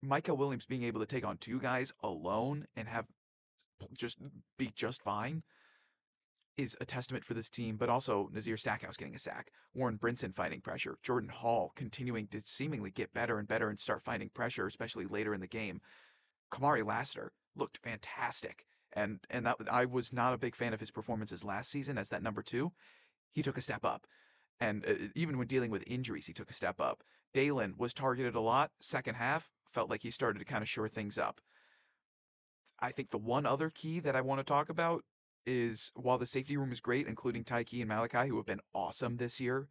Mykel 0.03 0.37
Williams 0.37 0.65
being 0.65 0.83
able 0.83 1.01
to 1.01 1.05
take 1.05 1.25
on 1.25 1.37
two 1.37 1.59
guys 1.59 1.93
alone 2.01 2.65
and 2.75 2.87
have 2.87 3.05
just 3.95 4.17
be 4.57 4.71
just 4.75 5.03
fine 5.03 5.43
is 6.57 6.75
a 6.81 6.85
testament 6.85 7.23
for 7.23 7.33
this 7.33 7.49
team, 7.49 7.77
but 7.77 7.89
also 7.89 8.29
Nazir 8.33 8.57
Stackhouse 8.57 8.97
getting 8.97 9.15
a 9.15 9.19
sack, 9.19 9.51
Warren 9.73 9.97
Brinson 9.97 10.35
finding 10.35 10.61
pressure, 10.61 10.97
Jordan 11.03 11.29
Hall 11.29 11.71
continuing 11.75 12.27
to 12.27 12.41
seemingly 12.41 12.91
get 12.91 13.13
better 13.13 13.39
and 13.39 13.47
better 13.47 13.69
and 13.69 13.79
start 13.79 14.01
finding 14.01 14.29
pressure, 14.29 14.67
especially 14.67 15.05
later 15.05 15.33
in 15.33 15.41
the 15.41 15.47
game. 15.47 15.81
Kamari 16.51 16.85
Lassiter 16.85 17.31
looked 17.55 17.77
fantastic. 17.77 18.65
And 18.93 19.19
and 19.29 19.45
that 19.45 19.55
I 19.71 19.85
was 19.85 20.11
not 20.11 20.33
a 20.33 20.37
big 20.37 20.55
fan 20.55 20.73
of 20.73 20.79
his 20.79 20.91
performances 20.91 21.45
last 21.45 21.71
season 21.71 21.97
as 21.97 22.09
that 22.09 22.23
number 22.23 22.41
two. 22.41 22.71
He 23.31 23.41
took 23.41 23.57
a 23.57 23.61
step 23.61 23.85
up. 23.85 24.05
And 24.59 24.85
uh, 24.85 24.93
even 25.15 25.37
when 25.37 25.47
dealing 25.47 25.71
with 25.71 25.83
injuries, 25.87 26.27
he 26.27 26.33
took 26.33 26.49
a 26.49 26.53
step 26.53 26.81
up. 26.81 27.01
Daylen 27.33 27.77
was 27.77 27.93
targeted 27.93 28.35
a 28.35 28.41
lot. 28.41 28.69
Second 28.81 29.15
half, 29.15 29.49
felt 29.71 29.89
like 29.89 30.01
he 30.01 30.11
started 30.11 30.39
to 30.39 30.45
kind 30.45 30.61
of 30.61 30.69
shore 30.69 30.89
things 30.89 31.17
up. 31.17 31.39
I 32.79 32.91
think 32.91 33.09
the 33.09 33.17
one 33.17 33.45
other 33.45 33.69
key 33.69 33.99
that 34.01 34.15
I 34.15 34.21
want 34.21 34.39
to 34.39 34.43
talk 34.43 34.69
about 34.69 35.03
is 35.45 35.91
while 35.95 36.17
the 36.17 36.25
safety 36.25 36.57
room 36.57 36.71
is 36.71 36.79
great, 36.79 37.07
including 37.07 37.43
Tyke 37.43 37.73
and 37.73 37.87
Malachi, 37.87 38.27
who 38.27 38.37
have 38.37 38.45
been 38.45 38.61
awesome 38.73 39.17
this 39.17 39.39
year, 39.39 39.67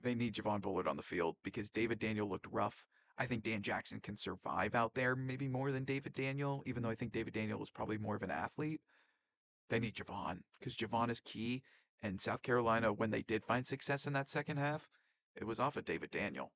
they 0.00 0.14
need 0.14 0.34
Javon 0.34 0.62
Bullard 0.62 0.88
on 0.88 0.96
the 0.96 1.02
field 1.02 1.36
because 1.42 1.70
David 1.70 1.98
Daniel 1.98 2.28
looked 2.28 2.46
rough. 2.50 2.84
I 3.18 3.26
think 3.26 3.42
Dan 3.42 3.62
Jackson 3.62 4.00
can 4.00 4.16
survive 4.16 4.74
out 4.74 4.94
there 4.94 5.16
maybe 5.16 5.48
more 5.48 5.72
than 5.72 5.84
David 5.84 6.14
Daniel, 6.14 6.62
even 6.66 6.82
though 6.82 6.90
I 6.90 6.94
think 6.94 7.12
David 7.12 7.34
Daniel 7.34 7.60
is 7.62 7.70
probably 7.70 7.98
more 7.98 8.14
of 8.14 8.22
an 8.22 8.30
athlete. 8.30 8.80
They 9.70 9.80
need 9.80 9.94
Javon 9.94 10.38
because 10.58 10.76
Javon 10.76 11.10
is 11.10 11.20
key. 11.20 11.62
And 12.00 12.20
South 12.20 12.42
Carolina, 12.42 12.92
when 12.92 13.10
they 13.10 13.22
did 13.22 13.44
find 13.44 13.66
success 13.66 14.06
in 14.06 14.12
that 14.12 14.30
second 14.30 14.58
half, 14.58 14.88
it 15.34 15.44
was 15.44 15.58
off 15.58 15.76
of 15.76 15.84
David 15.84 16.10
Daniel. 16.10 16.52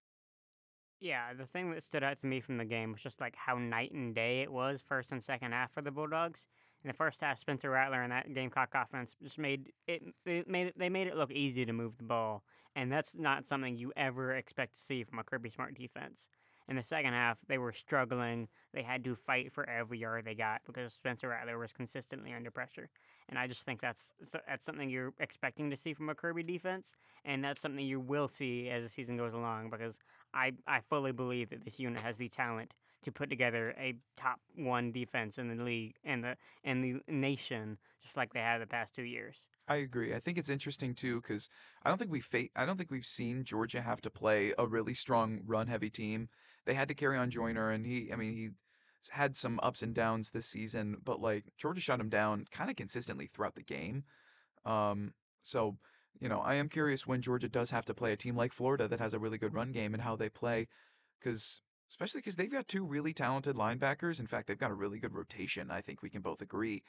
Yeah, 1.01 1.35
the 1.35 1.47
thing 1.47 1.73
that 1.73 1.83
stood 1.83 2.05
out 2.05 2.21
to 2.21 2.27
me 2.29 2.41
from 2.41 2.59
the 2.59 2.65
game 2.65 2.93
was 2.93 3.03
just 3.03 3.21
like 3.21 3.35
how 3.35 3.59
night 3.59 3.91
and 3.91 4.15
day 4.15 4.43
it 4.43 4.53
was 4.53 4.85
first 4.87 5.11
and 5.11 5.21
second 5.21 5.51
half 5.51 5.73
for 5.73 5.83
the 5.83 5.91
Bulldogs. 5.91 6.47
In 6.85 6.89
the 6.89 6.95
first 6.95 7.21
half, 7.21 7.39
Spencer 7.39 7.71
Rattler 7.71 8.03
and 8.03 8.11
that 8.11 8.35
Gamecock 8.35 8.71
offense 8.75 9.15
just 9.23 9.39
made 9.39 9.73
it. 9.87 10.03
They 10.25 10.43
made 10.49 10.69
it, 10.69 10.79
they 10.79 10.89
made 10.89 11.07
it 11.07 11.17
look 11.17 11.31
easy 11.31 11.65
to 11.65 11.73
move 11.73 11.97
the 11.97 12.05
ball, 12.05 12.43
and 12.75 12.91
that's 12.91 13.15
not 13.15 13.47
something 13.47 13.77
you 13.77 13.93
ever 13.97 14.33
expect 14.33 14.75
to 14.75 14.81
see 14.81 15.05
from 15.05 15.21
a 15.21 15.25
Kirby 15.25 15.51
Smart 15.51 15.75
defense. 15.75 16.29
In 16.69 16.77
the 16.77 16.83
second 16.83 17.13
half, 17.13 17.39
they 17.49 17.59
were 17.59 17.73
struggling. 17.73 18.49
They 18.73 18.83
had 18.83 19.05
to 19.05 19.15
fight 19.15 19.53
for 19.53 19.69
every 19.69 19.99
yard 19.99 20.25
they 20.25 20.35
got 20.35 20.63
because 20.65 20.93
Spencer 20.93 21.29
Rattler 21.29 21.59
was 21.59 21.73
consistently 21.73 22.33
under 22.33 22.51
pressure. 22.51 22.89
And 23.29 23.39
I 23.39 23.47
just 23.47 23.63
think 23.63 23.81
that's 23.81 24.13
that's 24.49 24.65
something 24.65 24.91
you're 24.91 25.15
expecting 25.21 25.71
to 25.71 25.77
see 25.77 25.95
from 25.95 26.09
a 26.09 26.15
Kirby 26.15 26.43
defense, 26.43 26.95
and 27.25 27.45
that's 27.45 27.63
something 27.63 27.85
you 27.85 28.01
will 28.01 28.29
see 28.29 28.71
as 28.71 28.83
the 28.83 28.89
season 28.89 29.17
goes 29.17 29.35
along 29.35 29.71
because 29.71 29.99
I, 30.35 30.53
I 30.67 30.81
fully 30.81 31.13
believe 31.13 31.51
that 31.51 31.65
this 31.65 31.79
unit 31.79 32.01
has 32.01 32.17
the 32.17 32.29
talent 32.29 32.75
to 33.03 33.13
put 33.13 33.31
together 33.31 33.71
a 33.79 33.97
top 34.17 34.41
one 34.57 34.93
defense 34.93 35.39
in 35.39 35.57
the 35.57 35.63
league 35.63 35.95
and 36.05 36.25
the 36.25 36.37
and 36.65 36.83
the 36.85 37.01
nation, 37.09 37.79
just 38.03 38.17
like 38.17 38.33
they 38.33 38.41
have 38.41 38.61
the 38.61 38.67
past 38.67 38.95
two 38.95 39.03
years. 39.05 39.45
I 39.69 39.77
agree. 39.77 40.15
I 40.15 40.21
think 40.21 40.39
it's 40.39 40.49
interesting 40.49 40.95
too 40.95 41.21
because 41.21 41.49
I 41.83 41.89
don't 41.89 41.99
think 41.99 42.11
we 42.13 42.21
fa- 42.21 42.49
I 42.57 42.65
don't 42.67 42.77
think 42.77 42.91
we've 42.91 43.05
seen 43.07 43.45
Georgia 43.45 43.81
have 43.81 44.01
to 44.03 44.11
play 44.11 44.53
a 44.59 44.67
really 44.67 44.95
strong 44.95 45.41
run 45.45 45.67
heavy 45.67 45.91
team. 45.91 46.29
They 46.65 46.75
had 46.75 46.89
to 46.89 46.95
carry 46.95 47.17
on 47.17 47.31
Joyner, 47.31 47.71
and 47.71 47.85
he, 47.87 48.13
I 48.13 48.17
mean, 48.17 48.37
he 48.37 48.51
had 49.11 49.37
some 49.37 49.59
ups 49.63 49.83
and 49.83 49.95
downs 49.95 50.31
this 50.31 50.47
season, 50.47 50.97
but 51.03 51.21
like 51.21 51.45
Georgia 51.57 51.81
shut 51.81 52.01
him 52.01 52.09
down 52.09 52.45
kind 52.53 52.71
of 52.71 52.77
consistently 52.77 53.27
throughout 53.27 53.55
the 53.55 53.63
game. 53.63 54.05
Um, 54.65 55.15
so 55.43 55.79
you 56.21 56.29
know, 56.29 56.41
I 56.41 56.55
am 56.55 56.69
curious 56.69 57.07
when 57.07 57.23
Georgia 57.23 57.49
does 57.49 57.71
have 57.71 57.87
to 57.87 57.95
play 57.95 58.13
a 58.13 58.17
team 58.17 58.37
like 58.37 58.53
Florida 58.53 58.89
that 58.89 59.01
has 59.01 59.15
a 59.15 59.19
really 59.19 59.39
good 59.39 59.55
run 59.55 59.73
game 59.73 59.95
and 59.95 60.03
how 60.03 60.17
they 60.17 60.29
play, 60.29 60.69
because 61.21 61.63
especially 61.93 62.21
because 62.21 62.37
they've 62.37 62.51
got 62.51 62.67
two 62.67 62.87
really 62.87 63.13
talented 63.13 63.55
linebackers. 63.55 64.19
In 64.19 64.27
fact, 64.27 64.49
they've 64.49 64.59
got 64.59 64.71
a 64.71 64.75
really 64.75 64.99
good 64.99 65.13
rotation. 65.13 65.71
I 65.71 65.83
think 65.83 66.01
we 66.01 66.09
can 66.09 66.23
both 66.23 66.41
agree, 66.41 66.83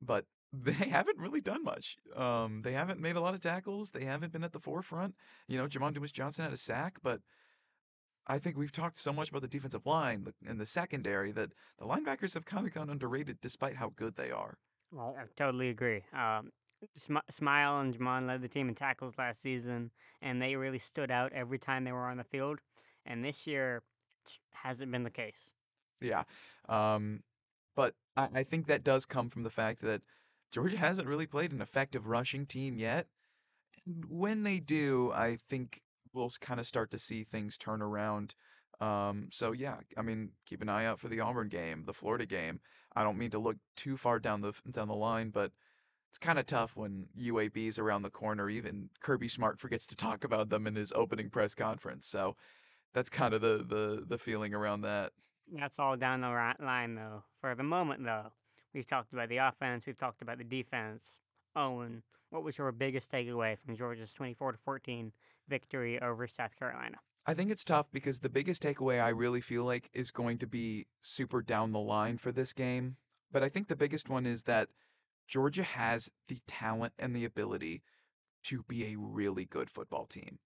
but 0.00 0.24
they 0.52 0.72
haven't 0.72 1.18
really 1.18 1.40
done 1.40 1.64
much. 1.64 1.96
Um, 2.14 2.62
they 2.62 2.72
haven't 2.72 3.00
made 3.00 3.16
a 3.16 3.20
lot 3.20 3.34
of 3.34 3.40
tackles. 3.40 3.90
They 3.90 4.04
haven't 4.04 4.32
been 4.32 4.44
at 4.44 4.52
the 4.52 4.60
forefront. 4.60 5.16
You 5.48 5.58
know, 5.58 5.66
Jamon 5.66 5.92
Dumas 5.92 6.12
Johnson 6.12 6.44
had 6.44 6.52
a 6.52 6.56
sack, 6.56 6.98
but 7.02 7.20
I 8.28 8.38
think 8.38 8.56
we've 8.56 8.70
talked 8.70 8.96
so 8.96 9.12
much 9.12 9.30
about 9.30 9.42
the 9.42 9.48
defensive 9.48 9.86
line 9.86 10.32
and 10.46 10.60
the 10.60 10.66
secondary 10.66 11.32
that 11.32 11.50
the 11.80 11.86
linebackers 11.86 12.34
have 12.34 12.44
kind 12.44 12.64
of 12.64 12.72
gone 12.72 12.90
underrated 12.90 13.40
despite 13.40 13.74
how 13.74 13.90
good 13.96 14.14
they 14.14 14.30
are. 14.30 14.56
Well, 14.92 15.16
I 15.18 15.24
totally 15.34 15.70
agree. 15.70 16.04
Um, 16.12 16.50
Sm- 16.96 17.28
Smael 17.30 17.80
and 17.80 17.98
Jamon 17.98 18.28
led 18.28 18.40
the 18.40 18.48
team 18.48 18.68
in 18.68 18.76
tackles 18.76 19.18
last 19.18 19.40
season, 19.40 19.90
and 20.20 20.40
they 20.40 20.54
really 20.54 20.78
stood 20.78 21.10
out 21.10 21.32
every 21.32 21.58
time 21.58 21.82
they 21.82 21.92
were 21.92 22.06
on 22.06 22.18
the 22.18 22.24
field. 22.24 22.60
And 23.06 23.24
this 23.24 23.46
year 23.48 23.82
hasn't 24.52 24.92
been 24.92 25.04
the 25.04 25.10
case. 25.10 25.50
Yeah. 26.00 26.24
Um, 26.68 27.22
but 27.74 27.94
I, 28.16 28.28
I 28.34 28.42
think 28.42 28.66
that 28.66 28.84
does 28.84 29.06
come 29.06 29.30
from 29.30 29.42
the 29.42 29.50
fact 29.50 29.80
that 29.82 30.02
Georgia 30.52 30.76
hasn't 30.76 31.08
really 31.08 31.26
played 31.26 31.52
an 31.52 31.62
effective 31.62 32.06
rushing 32.06 32.46
team 32.46 32.76
yet. 32.76 33.06
And 33.86 34.04
when 34.08 34.42
they 34.42 34.60
do, 34.60 35.10
I 35.12 35.38
think 35.48 35.80
we'll 36.12 36.30
kind 36.40 36.60
of 36.60 36.66
start 36.66 36.90
to 36.90 36.98
see 36.98 37.24
things 37.24 37.56
turn 37.56 37.82
around. 37.82 38.34
Um, 38.80 39.28
so 39.30 39.52
yeah, 39.52 39.76
I 39.96 40.02
mean, 40.02 40.30
keep 40.46 40.60
an 40.60 40.68
eye 40.68 40.86
out 40.86 41.00
for 41.00 41.08
the 41.08 41.20
Auburn 41.20 41.48
game, 41.48 41.84
the 41.86 41.94
Florida 41.94 42.26
game. 42.26 42.60
I 42.94 43.02
don't 43.02 43.18
mean 43.18 43.30
to 43.30 43.38
look 43.38 43.56
too 43.76 43.96
far 43.96 44.18
down 44.18 44.40
the 44.40 44.52
down 44.70 44.88
the 44.88 44.94
line, 44.94 45.30
but 45.30 45.50
it's 46.10 46.18
kind 46.18 46.38
of 46.38 46.44
tough 46.44 46.76
when 46.76 47.06
UAB's 47.18 47.78
around 47.78 48.02
the 48.02 48.10
corner. 48.10 48.50
Even 48.50 48.90
Kirby 49.00 49.28
Smart 49.28 49.58
forgets 49.58 49.86
to 49.86 49.96
talk 49.96 50.24
about 50.24 50.50
them 50.50 50.66
in 50.66 50.74
his 50.74 50.92
opening 50.94 51.30
press 51.30 51.54
conference. 51.54 52.06
So 52.06 52.36
that's 52.94 53.10
kind 53.10 53.34
of 53.34 53.40
the 53.40 53.64
the 53.66 54.04
the 54.06 54.18
feeling 54.18 54.54
around 54.54 54.82
that. 54.82 55.12
That's 55.52 55.78
all 55.78 55.96
down 55.96 56.20
the 56.20 56.30
right 56.30 56.58
line, 56.60 56.94
though. 56.94 57.24
For 57.40 57.54
the 57.54 57.62
moment, 57.62 58.04
though, 58.04 58.32
we've 58.74 58.86
talked 58.86 59.12
about 59.12 59.28
the 59.28 59.38
offense, 59.38 59.86
we've 59.86 59.98
talked 59.98 60.22
about 60.22 60.38
the 60.38 60.44
defense. 60.44 61.18
Owen, 61.56 62.02
what 62.30 62.42
was 62.42 62.56
your 62.56 62.72
biggest 62.72 63.12
takeaway 63.12 63.58
from 63.58 63.76
Georgia's 63.76 64.12
24 64.12 64.52
to 64.52 64.58
14 64.58 65.12
victory 65.48 66.00
over 66.00 66.26
South 66.26 66.56
Carolina? 66.58 66.96
I 67.26 67.34
think 67.34 67.50
it's 67.50 67.64
tough 67.64 67.86
because 67.92 68.18
the 68.18 68.28
biggest 68.28 68.62
takeaway 68.62 69.00
I 69.00 69.10
really 69.10 69.40
feel 69.40 69.64
like 69.64 69.90
is 69.92 70.10
going 70.10 70.38
to 70.38 70.46
be 70.46 70.86
super 71.02 71.42
down 71.42 71.72
the 71.72 71.78
line 71.78 72.18
for 72.18 72.32
this 72.32 72.52
game. 72.52 72.96
But 73.30 73.42
I 73.42 73.48
think 73.48 73.68
the 73.68 73.76
biggest 73.76 74.08
one 74.08 74.26
is 74.26 74.44
that 74.44 74.68
Georgia 75.28 75.62
has 75.62 76.10
the 76.28 76.38
talent 76.48 76.94
and 76.98 77.14
the 77.14 77.24
ability 77.24 77.82
to 78.44 78.62
be 78.64 78.86
a 78.86 78.98
really 78.98 79.44
good 79.44 79.70
football 79.70 80.06
team. 80.06 80.38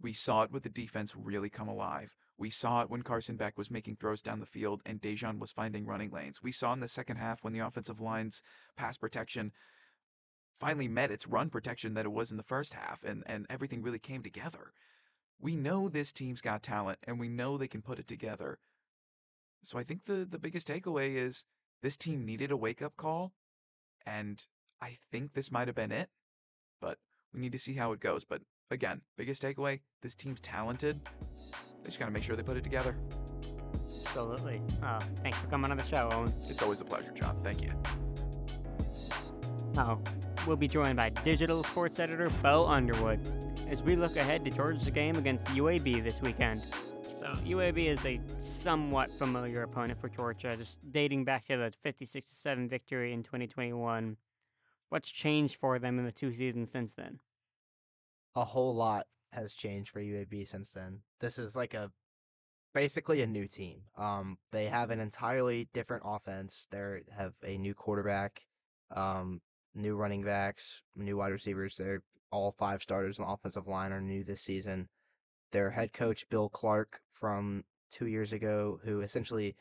We 0.00 0.12
saw 0.12 0.42
it 0.42 0.52
with 0.52 0.62
the 0.62 0.68
defense 0.68 1.16
really 1.16 1.50
come 1.50 1.68
alive. 1.68 2.16
We 2.36 2.50
saw 2.50 2.82
it 2.82 2.90
when 2.90 3.02
Carson 3.02 3.36
Beck 3.36 3.58
was 3.58 3.70
making 3.70 3.96
throws 3.96 4.22
down 4.22 4.38
the 4.38 4.46
field 4.46 4.80
and 4.86 5.00
Daijun 5.00 5.40
was 5.40 5.50
finding 5.50 5.84
running 5.84 6.10
lanes. 6.10 6.40
We 6.40 6.52
saw 6.52 6.72
in 6.72 6.80
the 6.80 6.86
second 6.86 7.16
half 7.16 7.42
when 7.42 7.52
the 7.52 7.58
offensive 7.66 8.00
line's 8.00 8.42
pass 8.76 8.96
protection 8.96 9.52
finally 10.58 10.88
met 10.88 11.10
its 11.10 11.26
run 11.26 11.50
protection 11.50 11.94
that 11.94 12.04
it 12.04 12.12
was 12.12 12.30
in 12.30 12.36
the 12.36 12.42
first 12.44 12.74
half 12.74 13.02
and, 13.02 13.24
and 13.26 13.46
everything 13.50 13.82
really 13.82 13.98
came 13.98 14.22
together. 14.22 14.72
We 15.40 15.56
know 15.56 15.88
this 15.88 16.12
team's 16.12 16.40
got 16.40 16.62
talent 16.62 16.98
and 17.04 17.18
we 17.18 17.28
know 17.28 17.56
they 17.56 17.68
can 17.68 17.82
put 17.82 17.98
it 17.98 18.06
together. 18.06 18.58
So 19.64 19.78
I 19.78 19.82
think 19.82 20.04
the, 20.04 20.26
the 20.28 20.38
biggest 20.38 20.68
takeaway 20.68 21.14
is 21.14 21.44
this 21.82 21.96
team 21.96 22.24
needed 22.24 22.50
a 22.50 22.56
wake 22.56 22.82
up 22.82 22.96
call. 22.96 23.32
And 24.06 24.44
I 24.80 24.96
think 25.10 25.32
this 25.32 25.50
might 25.50 25.68
have 25.68 25.76
been 25.76 25.92
it. 25.92 26.08
But 26.80 26.98
we 27.32 27.40
need 27.40 27.52
to 27.52 27.58
see 27.58 27.74
how 27.74 27.92
it 27.92 28.00
goes. 28.00 28.24
But 28.24 28.42
again, 28.70 29.00
biggest 29.16 29.42
takeaway 29.42 29.80
this 30.02 30.14
team's 30.14 30.40
talented. 30.40 31.00
They 31.82 31.86
just 31.86 31.98
got 31.98 32.06
to 32.06 32.12
make 32.12 32.22
sure 32.22 32.36
they 32.36 32.42
put 32.42 32.56
it 32.56 32.64
together. 32.64 32.96
Absolutely. 34.06 34.62
Uh, 34.82 35.00
thanks 35.22 35.38
for 35.38 35.46
coming 35.48 35.70
on 35.70 35.76
the 35.76 35.82
show, 35.82 36.10
Owen. 36.12 36.32
It's 36.48 36.62
always 36.62 36.80
a 36.80 36.84
pleasure, 36.84 37.12
John. 37.12 37.38
Thank 37.42 37.62
you. 37.62 37.72
Oh, 39.76 40.00
we'll 40.46 40.56
be 40.56 40.68
joined 40.68 40.96
by 40.96 41.10
digital 41.10 41.62
sports 41.64 41.98
editor 41.98 42.30
Bo 42.42 42.66
Underwood 42.66 43.20
as 43.68 43.82
we 43.82 43.96
look 43.96 44.16
ahead 44.16 44.44
to 44.44 44.50
Georgia's 44.50 44.88
game 44.90 45.16
against 45.16 45.44
UAB 45.46 46.02
this 46.02 46.20
weekend. 46.20 46.62
So, 47.20 47.26
UAB 47.44 47.86
is 47.86 48.04
a 48.06 48.20
somewhat 48.38 49.12
familiar 49.18 49.62
opponent 49.62 50.00
for 50.00 50.08
Georgia, 50.08 50.56
just 50.56 50.78
dating 50.92 51.24
back 51.24 51.46
to 51.48 51.56
the 51.56 51.72
56 51.82 52.32
7 52.32 52.68
victory 52.68 53.12
in 53.12 53.22
2021. 53.22 54.16
What's 54.88 55.10
changed 55.10 55.56
for 55.56 55.78
them 55.78 55.98
in 55.98 56.04
the 56.04 56.12
two 56.12 56.32
seasons 56.32 56.70
since 56.70 56.94
then? 56.94 57.18
A 58.36 58.44
whole 58.44 58.74
lot 58.74 59.06
has 59.32 59.54
changed 59.54 59.90
for 59.90 60.00
UAB 60.00 60.48
since 60.48 60.70
then. 60.70 61.00
This 61.20 61.38
is 61.38 61.56
like 61.56 61.74
a 61.74 61.90
basically 62.74 63.22
a 63.22 63.26
new 63.26 63.46
team. 63.46 63.80
Um, 63.96 64.38
they 64.52 64.66
have 64.66 64.90
an 64.90 65.00
entirely 65.00 65.68
different 65.72 66.04
offense. 66.06 66.66
They 66.70 67.02
have 67.16 67.32
a 67.44 67.58
new 67.58 67.74
quarterback. 67.74 68.40
Um, 68.94 69.40
new 69.74 69.96
running 69.96 70.22
backs, 70.22 70.82
new 70.96 71.16
wide 71.16 71.32
receivers. 71.32 71.76
They're 71.76 72.02
all 72.30 72.54
five 72.58 72.82
starters 72.82 73.18
on 73.18 73.26
the 73.26 73.32
offensive 73.32 73.66
line 73.68 73.92
are 73.92 74.00
new 74.00 74.24
this 74.24 74.42
season. 74.42 74.88
Their 75.52 75.70
head 75.70 75.92
coach 75.92 76.28
Bill 76.28 76.48
Clark 76.48 77.00
from 77.10 77.64
two 77.90 78.06
years 78.06 78.32
ago, 78.32 78.80
who 78.84 79.00
essentially 79.00 79.56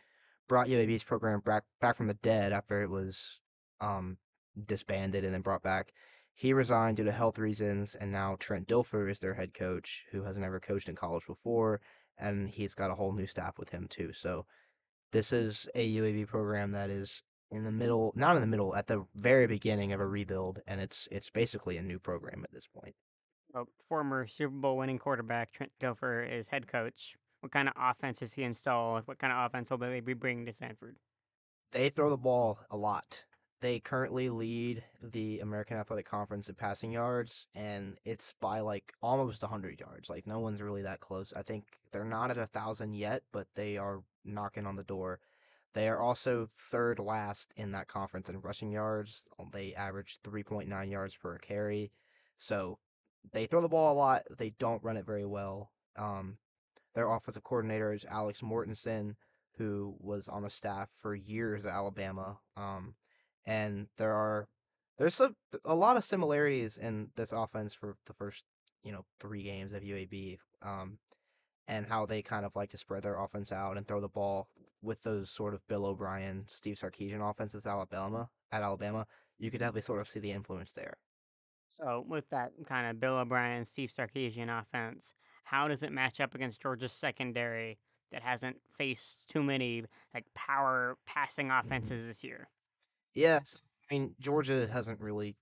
brought 0.49 0.67
UAB's 0.67 1.03
program 1.03 1.41
back 1.41 1.63
back 1.79 1.95
from 1.95 2.07
the 2.07 2.13
dead 2.15 2.51
after 2.51 2.81
it 2.81 2.89
was 2.89 3.39
um, 3.79 4.17
disbanded 4.65 5.23
and 5.23 5.33
then 5.33 5.41
brought 5.41 5.63
back. 5.63 5.93
He 6.37 6.53
resigned 6.53 6.97
due 6.97 7.03
to 7.03 7.11
health 7.11 7.39
reasons, 7.39 7.95
and 7.95 8.11
now 8.11 8.35
Trent 8.39 8.67
Dilfer 8.67 9.09
is 9.09 9.19
their 9.19 9.33
head 9.33 9.55
coach, 9.55 10.05
who 10.11 10.21
has 10.21 10.37
never 10.37 10.59
coached 10.59 10.87
in 10.87 10.95
college 10.95 11.25
before, 11.25 11.81
and 12.15 12.47
he's 12.47 12.75
got 12.75 12.91
a 12.91 12.95
whole 12.95 13.11
new 13.11 13.25
staff 13.25 13.57
with 13.57 13.69
him 13.69 13.87
too. 13.87 14.13
So 14.13 14.45
this 15.11 15.33
is 15.33 15.67
a 15.73 15.95
UAB 15.95 16.27
program 16.27 16.73
that 16.73 16.91
is 16.91 17.23
in 17.49 17.63
the 17.63 17.71
middle, 17.71 18.13
not 18.15 18.35
in 18.35 18.41
the 18.41 18.47
middle, 18.47 18.75
at 18.75 18.85
the 18.85 19.03
very 19.15 19.47
beginning 19.47 19.93
of 19.93 19.99
a 19.99 20.05
rebuild, 20.05 20.59
and 20.67 20.79
it's 20.79 21.07
it's 21.09 21.31
basically 21.31 21.77
a 21.77 21.81
new 21.81 21.97
program 21.97 22.43
at 22.43 22.51
this 22.51 22.67
point. 22.67 22.95
Well, 23.51 23.67
former 23.89 24.27
Super 24.27 24.53
Bowl 24.53 24.77
winning 24.77 24.99
quarterback 24.99 25.51
Trent 25.51 25.71
Dilfer 25.81 26.31
is 26.31 26.47
head 26.47 26.67
coach. 26.67 27.15
What 27.39 27.51
kind 27.51 27.67
of 27.67 27.73
offense 27.75 28.19
has 28.19 28.31
he 28.31 28.43
installed? 28.43 29.07
What 29.07 29.17
kind 29.17 29.33
of 29.33 29.43
offense 29.43 29.71
will 29.71 29.79
they 29.79 30.01
be 30.01 30.13
bringing 30.13 30.45
to 30.45 30.53
Sanford? 30.53 30.97
They 31.71 31.89
throw 31.89 32.11
the 32.11 32.17
ball 32.17 32.59
a 32.69 32.77
lot. 32.77 33.23
They 33.61 33.79
currently 33.79 34.29
lead 34.29 34.83
the 35.01 35.39
American 35.39 35.77
Athletic 35.77 36.05
Conference 36.07 36.49
in 36.49 36.55
passing 36.55 36.91
yards, 36.91 37.47
and 37.55 37.97
it's 38.05 38.33
by 38.39 38.59
like 38.61 38.93
almost 39.01 39.41
100 39.43 39.79
yards. 39.79 40.09
Like, 40.09 40.27
no 40.27 40.39
one's 40.39 40.61
really 40.61 40.81
that 40.83 40.99
close. 41.01 41.33
I 41.35 41.43
think 41.43 41.65
they're 41.91 42.03
not 42.05 42.31
at 42.31 42.37
a 42.37 42.41
1,000 42.41 42.93
yet, 42.93 43.23
but 43.31 43.47
they 43.55 43.77
are 43.77 44.03
knocking 44.25 44.65
on 44.67 44.75
the 44.75 44.83
door 44.83 45.19
They 45.73 45.87
are 45.89 45.99
also 46.01 46.47
third 46.71 46.99
last 46.99 47.53
in 47.55 47.71
that 47.73 47.87
conference 47.87 48.29
in 48.29 48.41
rushing 48.41 48.71
yards. 48.71 49.25
They 49.51 49.75
average 49.75 50.19
3.9 50.23 50.89
yards 50.91 51.15
per 51.15 51.37
carry. 51.37 51.91
So 52.37 52.79
they 53.31 53.45
throw 53.47 53.61
the 53.61 53.69
ball 53.69 53.93
a 53.93 53.97
lot. 53.97 54.23
They 54.37 54.51
don't 54.51 54.83
run 54.83 54.97
it 54.97 55.05
very 55.05 55.25
well. 55.25 55.71
Um, 55.95 56.37
their 56.95 57.09
offensive 57.11 57.43
coordinator 57.43 57.93
is 57.93 58.05
Alex 58.05 58.41
Mortensen, 58.41 59.15
who 59.57 59.95
was 59.99 60.27
on 60.27 60.43
the 60.43 60.49
staff 60.49 60.89
for 60.95 61.15
years 61.15 61.65
at 61.65 61.73
Alabama. 61.73 62.39
Um, 62.55 62.95
and 63.47 63.87
there 63.97 64.13
are 64.13 64.47
there's 64.99 65.19
a, 65.19 65.33
a 65.65 65.73
lot 65.73 65.97
of 65.97 66.03
similarities 66.03 66.77
in 66.77 67.09
this 67.15 67.31
offense 67.31 67.73
for 67.73 67.95
the 68.05 68.13
first 68.13 68.43
you 68.83 68.91
know 68.91 69.03
three 69.19 69.41
games 69.41 69.73
of 69.73 69.81
UAB. 69.81 70.37
Um, 70.61 70.99
and 71.67 71.85
how 71.85 72.05
they 72.05 72.21
kind 72.21 72.45
of 72.45 72.55
like 72.55 72.69
to 72.69 72.77
spread 72.77 73.03
their 73.03 73.19
offense 73.19 73.51
out 73.51 73.77
and 73.77 73.85
throw 73.85 73.99
the 73.99 74.07
ball 74.07 74.47
with 74.81 75.01
those 75.03 75.29
sort 75.29 75.53
of 75.53 75.67
Bill 75.67 75.85
O'Brien, 75.85 76.45
Steve 76.47 76.77
Sarkisian 76.77 77.29
offenses 77.29 77.65
Alabama 77.65 78.29
at 78.51 78.61
Alabama, 78.61 79.05
you 79.37 79.51
could 79.51 79.59
definitely 79.59 79.81
sort 79.81 79.99
of 79.99 80.07
see 80.07 80.19
the 80.19 80.31
influence 80.31 80.71
there. 80.71 80.95
So 81.69 82.05
with 82.07 82.29
that 82.29 82.51
kind 82.67 82.89
of 82.89 82.99
Bill 82.99 83.17
O'Brien, 83.17 83.65
Steve 83.65 83.91
Sarkisian 83.91 84.61
offense, 84.61 85.13
how 85.43 85.67
does 85.67 85.83
it 85.83 85.91
match 85.91 86.19
up 86.21 86.35
against 86.35 86.61
Georgia's 86.61 86.93
secondary 86.93 87.77
that 88.11 88.21
hasn't 88.21 88.57
faced 88.77 89.27
too 89.27 89.43
many 89.43 89.83
like 90.13 90.25
power 90.35 90.97
passing 91.05 91.51
offenses 91.51 92.05
this 92.05 92.23
year? 92.23 92.47
Yes, 93.17 93.59
I 93.89 93.95
mean 93.95 94.13
Georgia 94.19 94.69
hasn't 94.71 95.01
really, 95.01 95.35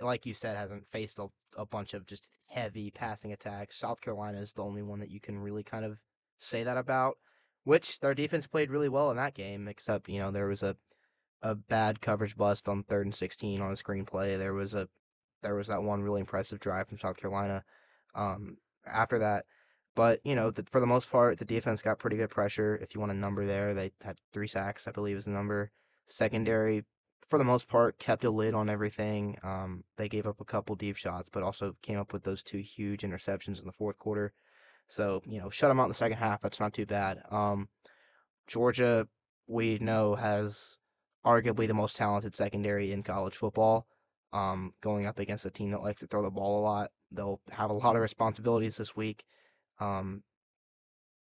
like 0.00 0.24
you 0.24 0.32
said, 0.32 0.56
hasn't 0.56 0.86
faced 0.90 1.18
a, 1.18 1.26
a 1.58 1.66
bunch 1.66 1.92
of 1.92 2.06
just 2.06 2.30
heavy 2.46 2.90
passing 2.90 3.34
attacks. 3.34 3.76
South 3.76 4.00
Carolina 4.00 4.40
is 4.40 4.54
the 4.54 4.64
only 4.64 4.82
one 4.82 4.98
that 5.00 5.10
you 5.10 5.20
can 5.20 5.38
really 5.38 5.62
kind 5.62 5.84
of 5.84 5.98
say 6.40 6.64
that 6.64 6.78
about. 6.78 7.18
Which 7.64 8.00
their 8.00 8.14
defense 8.14 8.46
played 8.46 8.70
really 8.70 8.88
well 8.88 9.10
in 9.10 9.18
that 9.18 9.34
game, 9.34 9.68
except 9.68 10.08
you 10.08 10.20
know 10.20 10.30
there 10.30 10.48
was 10.48 10.62
a 10.62 10.74
a 11.42 11.54
bad 11.54 12.00
coverage 12.00 12.34
bust 12.34 12.66
on 12.66 12.82
third 12.84 13.04
and 13.04 13.14
sixteen 13.14 13.60
on 13.60 13.72
a 13.72 13.74
screenplay. 13.74 14.38
There 14.38 14.54
was 14.54 14.72
a 14.72 14.88
there 15.42 15.54
was 15.54 15.68
that 15.68 15.82
one 15.82 16.02
really 16.02 16.20
impressive 16.20 16.60
drive 16.60 16.88
from 16.88 16.98
South 16.98 17.18
Carolina. 17.18 17.62
Um, 18.14 18.56
after 18.86 19.18
that, 19.18 19.44
but 19.94 20.20
you 20.24 20.34
know, 20.34 20.50
the, 20.50 20.62
for 20.64 20.80
the 20.80 20.86
most 20.86 21.10
part, 21.10 21.38
the 21.38 21.44
defense 21.44 21.82
got 21.82 21.98
pretty 21.98 22.16
good 22.16 22.30
pressure. 22.30 22.78
If 22.80 22.94
you 22.94 23.00
want 23.00 23.12
a 23.12 23.16
number 23.16 23.44
there, 23.44 23.74
they 23.74 23.92
had 24.02 24.16
three 24.32 24.48
sacks, 24.48 24.88
I 24.88 24.92
believe, 24.92 25.18
is 25.18 25.26
the 25.26 25.30
number. 25.30 25.70
Secondary, 26.06 26.84
for 27.28 27.38
the 27.38 27.44
most 27.44 27.68
part, 27.68 27.98
kept 27.98 28.24
a 28.24 28.30
lid 28.30 28.54
on 28.54 28.68
everything. 28.68 29.38
Um, 29.42 29.84
they 29.96 30.08
gave 30.08 30.26
up 30.26 30.40
a 30.40 30.44
couple 30.44 30.74
deep 30.76 30.96
shots, 30.96 31.28
but 31.32 31.42
also 31.42 31.74
came 31.82 31.98
up 31.98 32.12
with 32.12 32.22
those 32.24 32.42
two 32.42 32.58
huge 32.58 33.02
interceptions 33.02 33.58
in 33.58 33.64
the 33.64 33.72
fourth 33.72 33.98
quarter. 33.98 34.32
So 34.88 35.22
you 35.26 35.40
know, 35.40 35.50
shut 35.50 35.70
them 35.70 35.80
out 35.80 35.84
in 35.84 35.90
the 35.90 35.94
second 35.94 36.18
half. 36.18 36.42
That's 36.42 36.60
not 36.60 36.74
too 36.74 36.86
bad. 36.86 37.22
Um, 37.30 37.68
Georgia, 38.46 39.08
we 39.46 39.78
know, 39.78 40.14
has 40.14 40.76
arguably 41.24 41.66
the 41.66 41.74
most 41.74 41.96
talented 41.96 42.36
secondary 42.36 42.92
in 42.92 43.02
college 43.02 43.36
football. 43.36 43.86
Um, 44.32 44.72
going 44.80 45.06
up 45.06 45.18
against 45.18 45.44
a 45.44 45.50
team 45.50 45.70
that 45.72 45.82
likes 45.82 46.00
to 46.00 46.06
throw 46.06 46.22
the 46.22 46.30
ball 46.30 46.60
a 46.60 46.64
lot, 46.64 46.90
they'll 47.10 47.40
have 47.50 47.70
a 47.70 47.74
lot 47.74 47.96
of 47.96 48.02
responsibilities 48.02 48.76
this 48.76 48.96
week. 48.96 49.24
Um, 49.78 50.22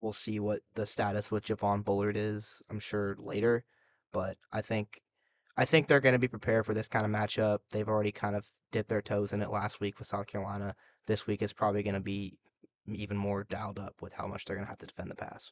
we'll 0.01 0.13
see 0.13 0.39
what 0.39 0.61
the 0.75 0.85
status 0.85 1.29
with 1.29 1.45
Javon 1.45 1.83
Bullard 1.83 2.17
is. 2.17 2.61
I'm 2.69 2.79
sure 2.79 3.15
later, 3.19 3.63
but 4.11 4.37
I 4.51 4.61
think 4.61 5.01
I 5.55 5.65
think 5.65 5.87
they're 5.87 5.99
going 5.99 6.13
to 6.13 6.19
be 6.19 6.27
prepared 6.27 6.65
for 6.65 6.73
this 6.73 6.87
kind 6.87 7.05
of 7.05 7.11
matchup. 7.11 7.59
They've 7.71 7.87
already 7.87 8.11
kind 8.11 8.35
of 8.35 8.45
dipped 8.71 8.89
their 8.89 9.01
toes 9.01 9.33
in 9.33 9.41
it 9.41 9.51
last 9.51 9.79
week 9.79 9.99
with 9.99 10.07
South 10.07 10.25
Carolina. 10.25 10.75
This 11.05 11.27
week 11.27 11.41
is 11.41 11.53
probably 11.53 11.83
going 11.83 11.93
to 11.93 11.99
be 11.99 12.39
even 12.87 13.17
more 13.17 13.43
dialed 13.43 13.79
up 13.79 13.95
with 14.01 14.13
how 14.13 14.27
much 14.27 14.45
they're 14.45 14.55
going 14.55 14.65
to 14.65 14.71
have 14.71 14.79
to 14.79 14.87
defend 14.87 15.11
the 15.11 15.15
pass. 15.15 15.51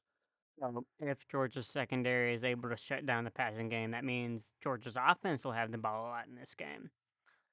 So 0.60 0.86
if 1.00 1.18
Georgia's 1.28 1.68
secondary 1.68 2.34
is 2.34 2.44
able 2.44 2.70
to 2.70 2.78
shut 2.78 3.06
down 3.06 3.24
the 3.24 3.32
passing 3.32 3.70
game, 3.70 3.92
that 3.92 4.04
means 4.04 4.52
Georgia's 4.62 4.98
offense 5.00 5.44
will 5.44 5.52
have 5.52 5.72
the 5.72 5.78
ball 5.78 6.08
a 6.08 6.10
lot 6.10 6.28
in 6.28 6.36
this 6.36 6.54
game. 6.56 6.90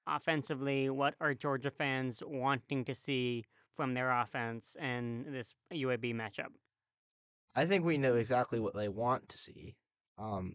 Offensively, 0.06 0.88
what 0.90 1.14
are 1.20 1.34
Georgia 1.34 1.70
fans 1.70 2.22
wanting 2.26 2.84
to 2.86 2.94
see 2.94 3.44
from 3.76 3.94
their 3.94 4.10
offense 4.10 4.76
in 4.80 5.26
this 5.30 5.54
UAB 5.72 6.14
matchup? 6.14 6.48
I 7.54 7.66
think 7.66 7.84
we 7.84 7.98
know 7.98 8.16
exactly 8.16 8.58
what 8.58 8.74
they 8.74 8.88
want 8.88 9.28
to 9.28 9.38
see. 9.38 9.76
Um, 10.18 10.54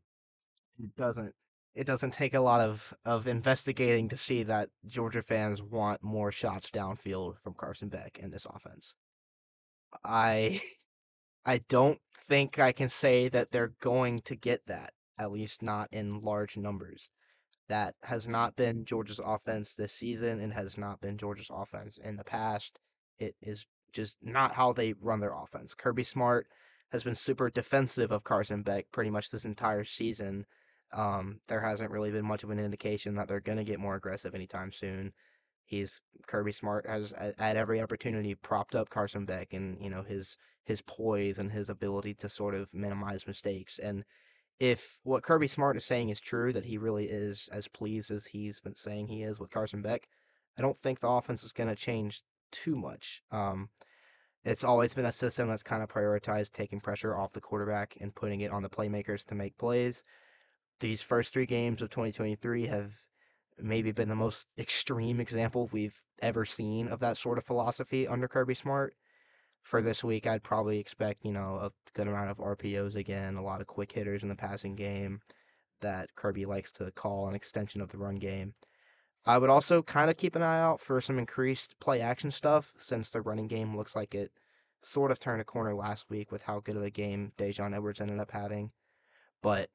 it 0.79 0.95
doesn't 0.95 1.33
it 1.75 1.85
doesn't 1.85 2.11
take 2.11 2.33
a 2.33 2.39
lot 2.39 2.61
of, 2.61 2.93
of 3.05 3.27
investigating 3.27 4.09
to 4.09 4.17
see 4.17 4.43
that 4.43 4.69
Georgia 4.85 5.21
fans 5.21 5.61
want 5.61 6.03
more 6.03 6.31
shots 6.31 6.69
downfield 6.69 7.37
from 7.39 7.55
Carson 7.55 7.89
Beck 7.89 8.19
in 8.19 8.29
this 8.29 8.45
offense. 8.45 8.95
I 10.03 10.61
I 11.45 11.57
don't 11.67 11.99
think 12.21 12.57
I 12.57 12.71
can 12.71 12.87
say 12.87 13.27
that 13.27 13.51
they're 13.51 13.73
going 13.81 14.21
to 14.21 14.35
get 14.35 14.65
that, 14.67 14.93
at 15.19 15.31
least 15.31 15.61
not 15.61 15.89
in 15.91 16.21
large 16.21 16.55
numbers. 16.55 17.11
That 17.67 17.95
has 18.03 18.27
not 18.27 18.55
been 18.55 18.85
Georgia's 18.85 19.19
offense 19.23 19.73
this 19.73 19.93
season 19.93 20.39
and 20.39 20.53
has 20.53 20.77
not 20.77 21.01
been 21.01 21.17
Georgia's 21.17 21.51
offense 21.51 21.97
in 21.97 22.15
the 22.15 22.23
past. 22.23 22.79
It 23.19 23.35
is 23.41 23.65
just 23.91 24.17
not 24.21 24.53
how 24.53 24.73
they 24.73 24.93
run 24.93 25.19
their 25.19 25.33
offense. 25.33 25.73
Kirby 25.73 26.03
Smart 26.03 26.47
has 26.91 27.03
been 27.03 27.15
super 27.15 27.49
defensive 27.49 28.11
of 28.11 28.23
Carson 28.23 28.61
Beck 28.63 28.85
pretty 28.91 29.09
much 29.09 29.29
this 29.29 29.45
entire 29.45 29.83
season. 29.83 30.45
Um, 30.93 31.39
there 31.47 31.61
hasn't 31.61 31.91
really 31.91 32.11
been 32.11 32.25
much 32.25 32.43
of 32.43 32.49
an 32.49 32.59
indication 32.59 33.15
that 33.15 33.27
they're 33.27 33.39
going 33.39 33.57
to 33.57 33.63
get 33.63 33.79
more 33.79 33.95
aggressive 33.95 34.35
anytime 34.35 34.71
soon. 34.71 35.13
He's 35.65 36.01
Kirby 36.27 36.51
Smart 36.51 36.85
has 36.87 37.13
at, 37.13 37.57
every 37.57 37.81
opportunity 37.81 38.35
propped 38.35 38.75
up 38.75 38.89
Carson 38.89 39.25
Beck 39.25 39.53
and 39.53 39.81
you 39.81 39.89
know 39.89 40.03
his 40.03 40.37
his 40.63 40.81
poise 40.81 41.39
and 41.39 41.51
his 41.51 41.69
ability 41.69 42.13
to 42.15 42.29
sort 42.29 42.53
of 42.53 42.73
minimize 42.73 43.25
mistakes. 43.27 43.79
And 43.79 44.03
if 44.59 44.99
what 45.03 45.23
Kirby 45.23 45.47
Smart 45.47 45.77
is 45.77 45.85
saying 45.85 46.09
is 46.09 46.19
true, 46.19 46.53
that 46.53 46.65
he 46.65 46.77
really 46.77 47.05
is 47.05 47.49
as 47.51 47.67
pleased 47.67 48.11
as 48.11 48.25
he's 48.25 48.59
been 48.59 48.75
saying 48.75 49.07
he 49.07 49.23
is 49.23 49.39
with 49.39 49.51
Carson 49.51 49.81
Beck, 49.81 50.07
I 50.57 50.61
don't 50.61 50.77
think 50.77 50.99
the 50.99 51.09
offense 51.09 51.43
is 51.43 51.51
going 51.51 51.69
to 51.69 51.75
change 51.75 52.23
too 52.51 52.75
much. 52.75 53.23
Um, 53.31 53.69
it's 54.45 54.63
always 54.63 54.93
been 54.93 55.05
a 55.05 55.11
system 55.11 55.47
that's 55.47 55.63
kind 55.63 55.81
of 55.81 55.89
prioritized 55.89 56.51
taking 56.51 56.79
pressure 56.79 57.17
off 57.17 57.33
the 57.33 57.41
quarterback 57.41 57.97
and 57.99 58.13
putting 58.13 58.41
it 58.41 58.51
on 58.51 58.61
the 58.61 58.69
playmakers 58.69 59.25
to 59.25 59.35
make 59.35 59.57
plays. 59.57 60.03
These 60.79 61.01
first 61.01 61.33
three 61.33 61.45
games 61.45 61.81
of 61.81 61.89
2023 61.89 62.65
have 62.67 62.93
maybe 63.57 63.91
been 63.91 64.09
the 64.09 64.15
most 64.15 64.47
extreme 64.57 65.19
example 65.19 65.69
we've 65.71 66.01
ever 66.21 66.45
seen 66.45 66.87
of 66.87 66.99
that 66.99 67.17
sort 67.17 67.37
of 67.37 67.45
philosophy 67.45 68.07
under 68.07 68.27
Kirby 68.27 68.55
Smart. 68.55 68.95
For 69.61 69.81
this 69.81 70.03
week, 70.03 70.27
I'd 70.27 70.43
probably 70.43 70.77
expect, 70.77 71.23
you 71.23 71.31
know, 71.31 71.55
a 71.55 71.71
good 71.93 72.07
amount 72.07 72.31
of 72.31 72.37
RPOs 72.37 72.95
again, 72.95 73.35
a 73.35 73.43
lot 73.43 73.61
of 73.61 73.67
quick 73.67 73.91
hitters 73.91 74.23
in 74.23 74.29
the 74.29 74.35
passing 74.35 74.75
game 74.75 75.21
that 75.79 76.13
Kirby 76.15 76.45
likes 76.45 76.71
to 76.73 76.91
call 76.91 77.27
an 77.27 77.35
extension 77.35 77.79
of 77.79 77.89
the 77.89 77.97
run 77.97 78.15
game. 78.15 78.53
I 79.25 79.37
would 79.37 79.49
also 79.49 79.81
kind 79.81 80.09
of 80.09 80.17
keep 80.17 80.35
an 80.35 80.43
eye 80.43 80.59
out 80.59 80.81
for 80.81 80.99
some 80.99 81.17
increased 81.17 81.79
play 81.79 82.01
action 82.01 82.29
stuff 82.29 82.73
since 82.77 83.09
the 83.09 83.21
running 83.21 83.47
game 83.47 83.77
looks 83.77 83.95
like 83.95 84.15
it 84.15 84.31
sort 84.81 85.11
of 85.11 85.19
turned 85.19 85.41
a 85.41 85.45
corner 85.45 85.73
last 85.73 86.09
week 86.09 86.31
with 86.31 86.41
how 86.41 86.59
good 86.59 86.75
of 86.75 86.83
a 86.83 86.89
game 86.89 87.31
Daijun 87.37 87.73
Edwards 87.73 88.01
ended 88.01 88.19
up 88.19 88.31
having. 88.31 88.71
But 89.41 89.69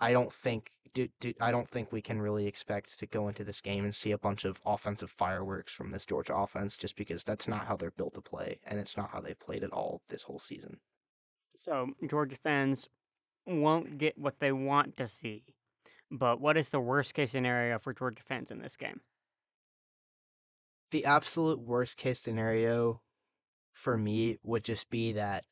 I 0.00 0.12
don't 0.12 0.32
think 0.32 0.70
do, 0.92 1.08
do, 1.20 1.32
I 1.40 1.52
don't 1.52 1.68
think 1.68 1.92
we 1.92 2.02
can 2.02 2.20
really 2.20 2.46
expect 2.46 2.98
to 2.98 3.06
go 3.06 3.28
into 3.28 3.44
this 3.44 3.60
game 3.60 3.84
and 3.84 3.94
see 3.94 4.10
a 4.10 4.18
bunch 4.18 4.44
of 4.44 4.60
offensive 4.66 5.10
fireworks 5.10 5.72
from 5.72 5.92
this 5.92 6.04
Georgia 6.04 6.34
offense 6.34 6.76
just 6.76 6.96
because 6.96 7.22
that's 7.22 7.46
not 7.46 7.66
how 7.66 7.76
they're 7.76 7.92
built 7.92 8.14
to 8.14 8.20
play 8.20 8.58
and 8.66 8.80
it's 8.80 8.96
not 8.96 9.10
how 9.10 9.20
they've 9.20 9.38
played 9.38 9.62
at 9.62 9.72
all 9.72 10.02
this 10.08 10.22
whole 10.22 10.40
season. 10.40 10.78
So 11.54 11.90
Georgia 12.08 12.36
fans 12.42 12.88
won't 13.46 13.98
get 13.98 14.18
what 14.18 14.40
they 14.40 14.50
want 14.50 14.96
to 14.96 15.06
see 15.06 15.44
but 16.10 16.40
what 16.40 16.56
is 16.56 16.70
the 16.70 16.80
worst 16.80 17.14
case 17.14 17.30
scenario 17.30 17.78
for 17.78 17.92
Georgia 17.92 18.22
fans 18.22 18.50
in 18.50 18.60
this 18.60 18.76
game? 18.76 19.00
The 20.90 21.04
absolute 21.04 21.60
worst 21.60 21.96
case 21.96 22.18
scenario 22.18 23.00
for 23.72 23.96
me 23.96 24.38
would 24.42 24.64
just 24.64 24.90
be 24.90 25.12
that, 25.12 25.44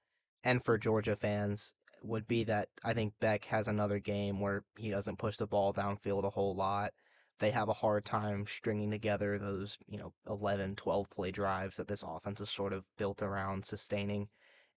and 0.43 0.63
for 0.63 0.77
Georgia 0.77 1.15
fans, 1.15 1.75
would 2.03 2.27
be 2.27 2.45
that 2.45 2.69
I 2.85 2.95
think 2.95 3.15
Beck 3.21 3.45
has 3.47 3.69
another 3.69 3.99
game 3.99 4.41
where 4.41 4.65
he 4.77 4.91
doesn't 4.91 5.19
push 5.19 5.37
the 5.37 5.47
ball 5.47 5.73
downfield 5.73 6.25
a 6.25 6.31
whole 6.31 6.55
lot. 6.55 6.93
They 7.39 7.51
have 7.51 7.69
a 7.69 7.75
hard 7.75 8.05
time 8.05 8.47
stringing 8.47 8.91
together 8.91 9.39
those, 9.39 9.79
you 9.87 9.99
know, 9.99 10.13
11, 10.29 10.77
12 10.77 11.11
play 11.11 11.31
drives 11.31 11.77
that 11.77 11.87
this 11.89 12.03
offense 12.07 12.41
is 12.41 12.51
sort 12.51 12.73
of 12.73 12.85
built 12.97 13.23
around 13.23 13.65
sustaining. 13.65 14.29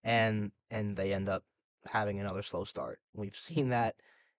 And 0.04 0.52
and 0.70 0.96
they 0.96 1.14
end 1.14 1.30
up 1.30 1.44
having 1.86 2.20
another 2.20 2.44
slow 2.44 2.64
start. 2.64 3.00
We've 3.14 3.36
seen 3.50 3.70
that 3.70 3.96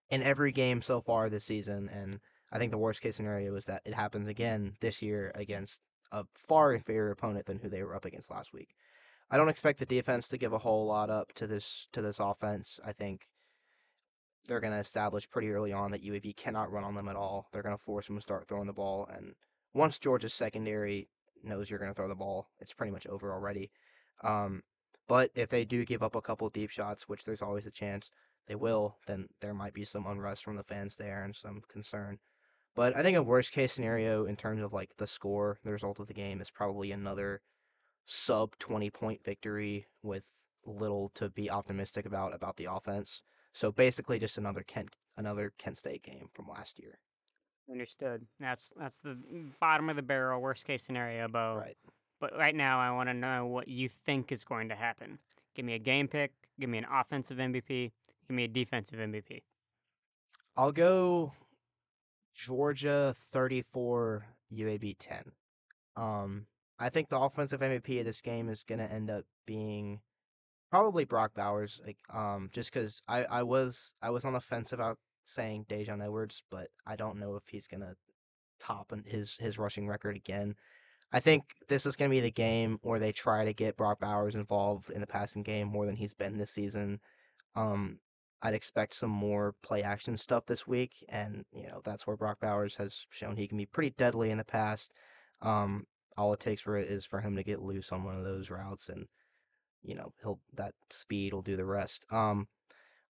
in 0.09 0.23
every 0.23 0.51
game 0.51 0.81
so 0.81 1.01
far 1.01 1.29
this 1.29 1.45
season. 1.45 1.89
And 1.89 2.19
I 2.51 2.59
think 2.59 2.71
the 2.71 2.77
worst 2.77 3.01
case 3.01 3.15
scenario 3.15 3.55
is 3.55 3.65
that 3.65 3.81
it 3.85 3.93
happens 3.93 4.27
again 4.27 4.75
this 4.79 5.01
year 5.01 5.31
against 5.35 5.79
a 6.11 6.23
far 6.35 6.73
inferior 6.73 7.11
opponent 7.11 7.45
than 7.45 7.59
who 7.59 7.69
they 7.69 7.83
were 7.83 7.95
up 7.95 8.05
against 8.05 8.29
last 8.29 8.53
week. 8.53 8.69
I 9.33 9.37
don't 9.37 9.49
expect 9.49 9.79
the 9.79 9.87
defense 9.87 10.27
to 10.27 10.37
give 10.37 10.53
a 10.53 10.59
whole 10.59 10.85
lot 10.85 11.09
up 11.09 11.33
to 11.33 11.47
this 11.47 11.87
to 11.93 12.03
this 12.03 12.19
offense. 12.19 12.79
I 12.85 12.91
think 12.91 13.27
they're 14.47 14.59
going 14.59 14.73
to 14.73 14.79
establish 14.79 15.27
pretty 15.27 15.49
early 15.49 15.73
on 15.73 15.89
that 15.89 16.05
UAB 16.05 16.37
cannot 16.37 16.71
run 16.71 16.83
on 16.83 16.93
them 16.93 17.07
at 17.07 17.15
all. 17.15 17.47
They're 17.51 17.63
going 17.63 17.75
to 17.75 17.83
force 17.83 18.05
them 18.05 18.17
to 18.17 18.21
start 18.21 18.47
throwing 18.47 18.67
the 18.67 18.73
ball, 18.73 19.09
and 19.11 19.33
once 19.73 19.97
Georgia's 19.97 20.35
secondary 20.35 21.09
knows 21.43 21.67
you're 21.67 21.79
going 21.79 21.89
to 21.89 21.95
throw 21.95 22.07
the 22.07 22.13
ball, 22.13 22.49
it's 22.59 22.73
pretty 22.73 22.91
much 22.91 23.07
over 23.07 23.33
already. 23.33 23.71
Um, 24.23 24.61
but 25.07 25.31
if 25.33 25.49
they 25.49 25.65
do 25.65 25.83
give 25.83 26.03
up 26.03 26.13
a 26.13 26.21
couple 26.21 26.47
deep 26.49 26.69
shots, 26.69 27.09
which 27.09 27.25
there's 27.25 27.41
always 27.41 27.65
a 27.65 27.71
chance, 27.71 28.11
they 28.47 28.53
will, 28.53 28.97
then 29.07 29.27
there 29.41 29.55
might 29.55 29.73
be 29.73 29.83
some 29.83 30.05
unrest 30.05 30.43
from 30.43 30.57
the 30.57 30.63
fans 30.63 30.95
there 30.95 31.23
and 31.23 31.35
some 31.35 31.63
concern. 31.71 32.19
But 32.75 32.95
I 32.95 33.01
think 33.01 33.17
a 33.17 33.23
worst 33.23 33.51
case 33.51 33.73
scenario 33.73 34.25
in 34.25 34.35
terms 34.35 34.61
of 34.61 34.73
like 34.73 34.91
the 34.97 35.07
score, 35.07 35.57
the 35.63 35.71
result 35.71 35.99
of 35.99 36.05
the 36.05 36.13
game 36.13 36.39
is 36.39 36.51
probably 36.51 36.91
another 36.91 37.41
sub 38.05 38.57
20 38.59 38.89
point 38.89 39.23
victory 39.23 39.85
with 40.01 40.23
little 40.65 41.11
to 41.15 41.29
be 41.29 41.49
optimistic 41.49 42.05
about 42.05 42.33
about 42.33 42.55
the 42.57 42.67
offense. 42.71 43.21
So 43.53 43.71
basically 43.71 44.19
just 44.19 44.37
another 44.37 44.63
Kent 44.63 44.89
another 45.17 45.53
Kent 45.57 45.77
State 45.77 46.03
game 46.03 46.29
from 46.33 46.47
last 46.47 46.79
year. 46.79 46.99
Understood. 47.71 48.25
That's 48.39 48.71
that's 48.77 48.99
the 49.01 49.17
bottom 49.59 49.89
of 49.89 49.95
the 49.95 50.01
barrel, 50.01 50.41
worst 50.41 50.65
case 50.65 50.83
scenario, 50.83 51.27
Bo. 51.27 51.55
Right. 51.55 51.77
But 52.19 52.37
right 52.37 52.55
now, 52.55 52.79
I 52.79 52.91
want 52.91 53.09
to 53.09 53.13
know 53.13 53.45
what 53.47 53.67
you 53.67 53.89
think 53.89 54.31
is 54.31 54.43
going 54.43 54.69
to 54.69 54.75
happen. 54.75 55.19
Give 55.55 55.65
me 55.65 55.73
a 55.73 55.79
game 55.79 56.07
pick. 56.07 56.31
Give 56.59 56.69
me 56.69 56.77
an 56.77 56.85
offensive 56.91 57.37
MVP. 57.37 57.91
Give 58.27 58.35
me 58.35 58.45
a 58.45 58.47
defensive 58.47 58.99
MVP. 58.99 59.41
I'll 60.55 60.71
go 60.71 61.33
Georgia 62.35 63.15
34, 63.31 64.25
UAB 64.53 64.95
10. 64.99 65.31
Um, 65.95 66.45
I 66.79 66.89
think 66.89 67.09
the 67.09 67.19
offensive 67.19 67.61
MVP 67.61 67.99
of 67.99 68.05
this 68.05 68.21
game 68.21 68.49
is 68.49 68.63
going 68.67 68.79
to 68.79 68.91
end 68.91 69.09
up 69.09 69.25
being 69.45 69.99
probably 70.71 71.05
Brock 71.05 71.33
Bowers. 71.35 71.79
Like, 71.85 71.97
um, 72.13 72.49
just 72.51 72.73
because 72.73 73.01
I, 73.07 73.25
I 73.25 73.43
was 73.43 73.93
I 74.01 74.09
was 74.09 74.25
on 74.25 74.33
the 74.33 74.41
fence 74.41 74.73
about 74.73 74.97
saying 75.23 75.65
Daijun 75.69 76.03
Edwards, 76.03 76.43
but 76.49 76.67
I 76.85 76.95
don't 76.95 77.19
know 77.19 77.35
if 77.35 77.43
he's 77.47 77.67
going 77.67 77.81
to 77.81 77.95
top 78.59 78.93
his 79.05 79.35
his 79.39 79.57
rushing 79.57 79.87
record 79.87 80.15
again. 80.15 80.55
I 81.11 81.19
think 81.19 81.43
this 81.69 81.85
is 81.85 81.95
going 81.95 82.09
to 82.09 82.15
be 82.15 82.21
the 82.21 82.31
game 82.31 82.79
where 82.81 82.97
they 82.97 83.11
try 83.11 83.45
to 83.45 83.53
get 83.53 83.77
Brock 83.77 83.99
Bowers 83.99 84.33
involved 84.33 84.89
in 84.89 84.99
the 84.99 85.07
passing 85.07 85.43
game 85.43 85.67
more 85.67 85.85
than 85.85 85.95
he's 85.95 86.13
been 86.13 86.39
this 86.39 86.49
season. 86.49 86.99
Um, 87.55 87.99
I'd 88.41 88.55
expect 88.55 88.95
some 88.95 89.11
more 89.11 89.53
play 89.61 89.83
action 89.83 90.17
stuff 90.17 90.47
this 90.47 90.67
week, 90.67 91.05
and 91.09 91.45
you 91.53 91.67
know 91.67 91.81
that's 91.85 92.07
where 92.07 92.17
Brock 92.17 92.39
Bowers 92.41 92.75
has 92.75 93.05
shown 93.11 93.37
he 93.37 93.47
can 93.47 93.57
be 93.57 93.67
pretty 93.67 93.91
deadly 93.91 94.31
in 94.31 94.39
the 94.39 94.43
past. 94.43 94.95
Um, 95.43 95.85
all 96.17 96.33
it 96.33 96.39
takes 96.39 96.61
for 96.61 96.77
it 96.77 96.89
is 96.89 97.05
for 97.05 97.21
him 97.21 97.35
to 97.35 97.43
get 97.43 97.61
loose 97.61 97.91
on 97.91 98.03
one 98.03 98.17
of 98.17 98.23
those 98.23 98.49
routes, 98.49 98.89
and 98.89 99.05
you 99.83 99.95
know 99.95 100.13
he'll 100.21 100.39
that 100.53 100.73
speed 100.89 101.33
will 101.33 101.41
do 101.41 101.55
the 101.55 101.65
rest. 101.65 102.05
Um, 102.11 102.47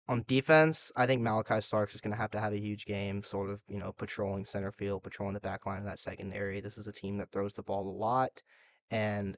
on 0.10 0.24
defense, 0.28 0.92
I 0.96 1.06
think 1.06 1.22
Malachi 1.22 1.62
Starks 1.62 1.96
is 1.96 2.02
going 2.02 2.12
to 2.12 2.18
have 2.18 2.32
to 2.32 2.40
have 2.40 2.54
a 2.54 2.60
huge 2.60 2.86
game, 2.86 3.24
sort 3.24 3.50
of, 3.50 3.62
you 3.70 3.80
know, 3.80 3.94
patrolling 3.94 4.44
center 4.44 4.72
field, 4.72 5.04
patrolling 5.04 5.34
the 5.34 5.40
back 5.40 5.66
line 5.66 5.80
of 5.80 5.86
that 5.86 6.00
secondary. 6.00 6.60
This 6.60 6.78
is 6.78 6.88
a 6.88 6.92
team 6.92 7.18
that 7.18 7.32
throws 7.32 7.54
the 7.54 7.64
ball 7.64 7.88
a 7.88 7.98
lot, 7.98 8.42
and 8.92 9.38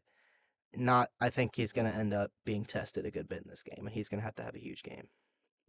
not. 0.75 1.09
I 1.21 1.29
think 1.29 1.55
he's 1.55 1.73
going 1.73 1.91
to 1.91 1.97
end 1.97 2.13
up 2.13 2.31
being 2.45 2.65
tested 2.65 3.05
a 3.05 3.11
good 3.11 3.29
bit 3.29 3.43
in 3.43 3.49
this 3.49 3.63
game, 3.63 3.85
and 3.85 3.93
he's 3.93 4.09
going 4.09 4.19
to 4.19 4.25
have 4.25 4.35
to 4.35 4.43
have 4.43 4.55
a 4.55 4.59
huge 4.59 4.81
game. 4.81 5.07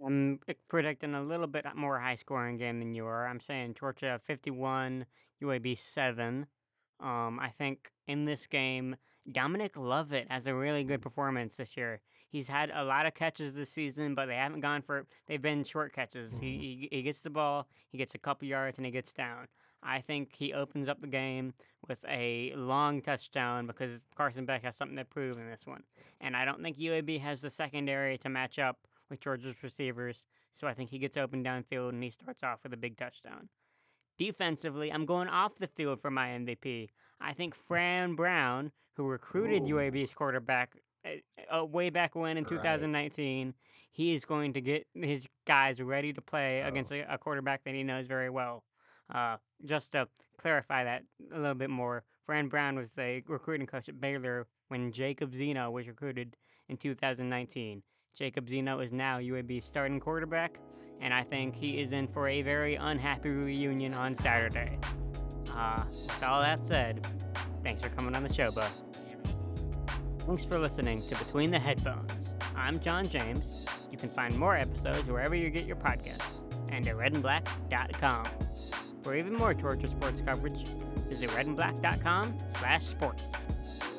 I'm 0.05 0.41
predicting 0.69 1.15
a 1.15 1.23
little 1.23 1.47
bit 1.47 1.65
more 1.75 1.99
high 1.99 2.17
scoring 2.17 2.59
game 2.59 2.79
than 2.79 2.95
you 2.95 3.07
are. 3.07 3.27
I'm 3.27 3.41
saying 3.41 3.75
Georgia 3.79 4.21
51, 4.27 5.07
UAB 5.43 5.79
7. 5.79 6.47
Um, 7.01 7.39
I 7.41 7.51
think 7.59 7.91
in 8.09 8.25
this 8.25 8.47
game, 8.47 8.97
Dominic 9.31 9.77
Lovett 9.77 10.27
has 10.31 10.47
a 10.47 10.55
really 10.55 10.85
good 10.85 11.03
performance 11.03 11.57
this 11.57 11.77
year. 11.77 12.01
He's 12.29 12.49
had 12.49 12.71
a 12.75 12.85
lot 12.85 13.07
of 13.07 13.15
catches 13.15 13.55
this 13.55 13.71
season, 13.71 14.15
but 14.15 14.27
they 14.27 14.35
haven't 14.37 14.61
gone 14.61 14.83
for. 14.83 15.07
They've 15.27 15.41
been 15.43 15.65
short 15.65 15.93
catches. 15.95 16.33
He, 16.33 16.37
Mm-hmm. 16.37 16.61
he 16.61 16.89
he 16.91 17.03
gets 17.03 17.23
the 17.23 17.31
ball, 17.31 17.67
he 17.91 17.99
gets 17.99 18.15
a 18.15 18.19
couple 18.19 18.49
yards, 18.49 18.79
and 18.79 18.85
he 18.87 18.93
gets 18.93 19.13
down. 19.13 19.47
I 19.83 20.01
think 20.01 20.35
he 20.35 20.53
opens 20.53 20.89
up 20.89 21.01
the 21.01 21.07
game 21.07 21.53
with 21.87 21.99
a 22.09 22.53
long 22.57 23.01
touchdown 23.03 23.67
because 23.67 24.01
Carson 24.17 24.45
Beck 24.45 24.65
has 24.65 24.77
something 24.77 24.97
to 24.97 25.05
prove 25.05 25.39
in 25.39 25.49
this 25.49 25.67
one. 25.67 25.83
And 26.21 26.37
I 26.37 26.45
don't 26.45 26.63
think 26.63 26.79
UAB 26.79 27.21
has 27.21 27.41
the 27.41 27.51
secondary 27.51 28.19
to 28.19 28.29
match 28.29 28.59
up 28.59 28.79
with 29.11 29.21
Georgia's 29.21 29.63
receivers, 29.63 30.25
so 30.55 30.67
I 30.67 30.75
think 30.75 30.91
he 30.91 30.99
gets 30.99 31.17
open 31.17 31.45
downfield 31.45 31.91
and 31.91 32.03
he 32.03 32.11
starts 32.11 32.43
off 32.43 32.61
with 32.65 32.73
a 32.73 32.77
big 32.77 32.97
touchdown. 32.97 33.49
Defensively, 34.19 34.93
I'm 34.93 35.07
going 35.07 35.29
off 35.29 35.53
the 35.59 35.67
field 35.69 36.01
for 36.01 36.11
my 36.11 36.29
MVP. 36.29 36.89
I 37.21 37.33
think 37.33 37.55
Fran 37.55 38.15
Brown, 38.15 38.73
who 38.95 39.05
recruited 39.07 39.63
Ooh. 39.65 39.75
UAB's 39.77 40.15
quarterback 40.15 40.71
uh, 41.05 41.59
uh, 41.61 41.65
way 41.65 41.91
back 41.91 42.15
when 42.15 42.37
in 42.37 42.45
Right. 42.45 42.51
2019, 42.51 43.55
he 43.93 44.15
is 44.15 44.25
going 44.25 44.53
to 44.55 44.61
get 44.61 44.87
his 44.95 45.27
guys 45.47 45.81
ready 45.81 46.13
to 46.13 46.21
play 46.21 46.63
Oh. 46.65 46.69
against 46.69 46.93
a, 46.93 47.13
a 47.13 47.19
quarterback 47.19 47.63
that 47.65 47.75
he 47.75 47.83
knows 47.83 48.07
very 48.07 48.31
well. 48.31 48.65
Uh, 49.15 49.37
just 49.65 49.93
to 49.93 50.09
clarify 50.41 50.85
that 50.85 51.03
a 51.33 51.39
little 51.39 51.55
bit 51.55 51.71
more, 51.71 52.03
Fran 52.25 52.49
Brown 52.49 52.77
was 52.77 52.91
the 52.93 53.23
recruiting 53.29 53.67
coach 53.67 53.89
at 53.89 54.01
Baylor 54.01 54.47
when 54.69 54.91
Jacob 54.93 55.35
Zeno 55.35 55.71
was 55.71 55.87
recruited 55.87 56.37
in 56.69 56.77
2019. 56.77 57.83
Jacob 58.17 58.49
Zeno 58.49 58.81
is 58.81 58.93
now 58.93 59.19
UAB's 59.19 59.65
starting 59.67 60.01
quarterback, 60.01 60.59
and 61.01 61.13
I 61.13 61.23
think 61.23 61.55
he 61.55 61.81
is 61.81 61.93
in 61.93 62.09
for 62.09 62.29
a 62.29 62.43
very 62.43 62.75
unhappy 62.75 63.31
reunion 63.31 63.95
on 63.95 64.15
Saturday. 64.15 64.79
Uh, 65.55 65.85
with 66.05 66.23
all 66.23 66.41
that 66.41 66.67
said, 66.67 67.07
thanks 67.63 67.81
for 67.81 67.89
coming 67.91 68.15
on 68.15 68.23
the 68.23 68.33
show, 68.33 68.51
Bo. 68.51 68.67
Thanks 70.27 70.45
for 70.45 70.59
listening 70.59 71.07
to 71.09 71.17
Between 71.17 71.51
the 71.51 71.59
Headphones. 71.59 72.13
I'm 72.57 72.81
John 72.81 73.09
James. 73.09 73.45
You 73.93 73.99
can 73.99 74.09
find 74.09 74.37
more 74.37 74.57
episodes 74.57 75.07
wherever 75.09 75.35
you 75.35 75.51
get 75.51 75.67
your 75.67 75.77
podcasts 75.77 76.25
and 76.69 76.87
at 76.87 76.97
redandblack.com. 76.97 78.29
For 79.03 79.15
even 79.15 79.35
more 79.35 79.55
Georgia 79.55 79.89
sports 79.89 80.21
coverage, 80.27 80.67
visit 81.09 81.31
redandblack.com 81.31 82.37
slash 82.59 82.85
sports. 82.85 83.23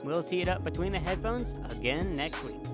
We'll 0.04 0.24
tee 0.24 0.42
it 0.42 0.50
up 0.50 0.64
between 0.64 0.92
the 0.92 1.00
headphones 1.00 1.56
again 1.72 2.16
next 2.16 2.44
week. 2.44 2.67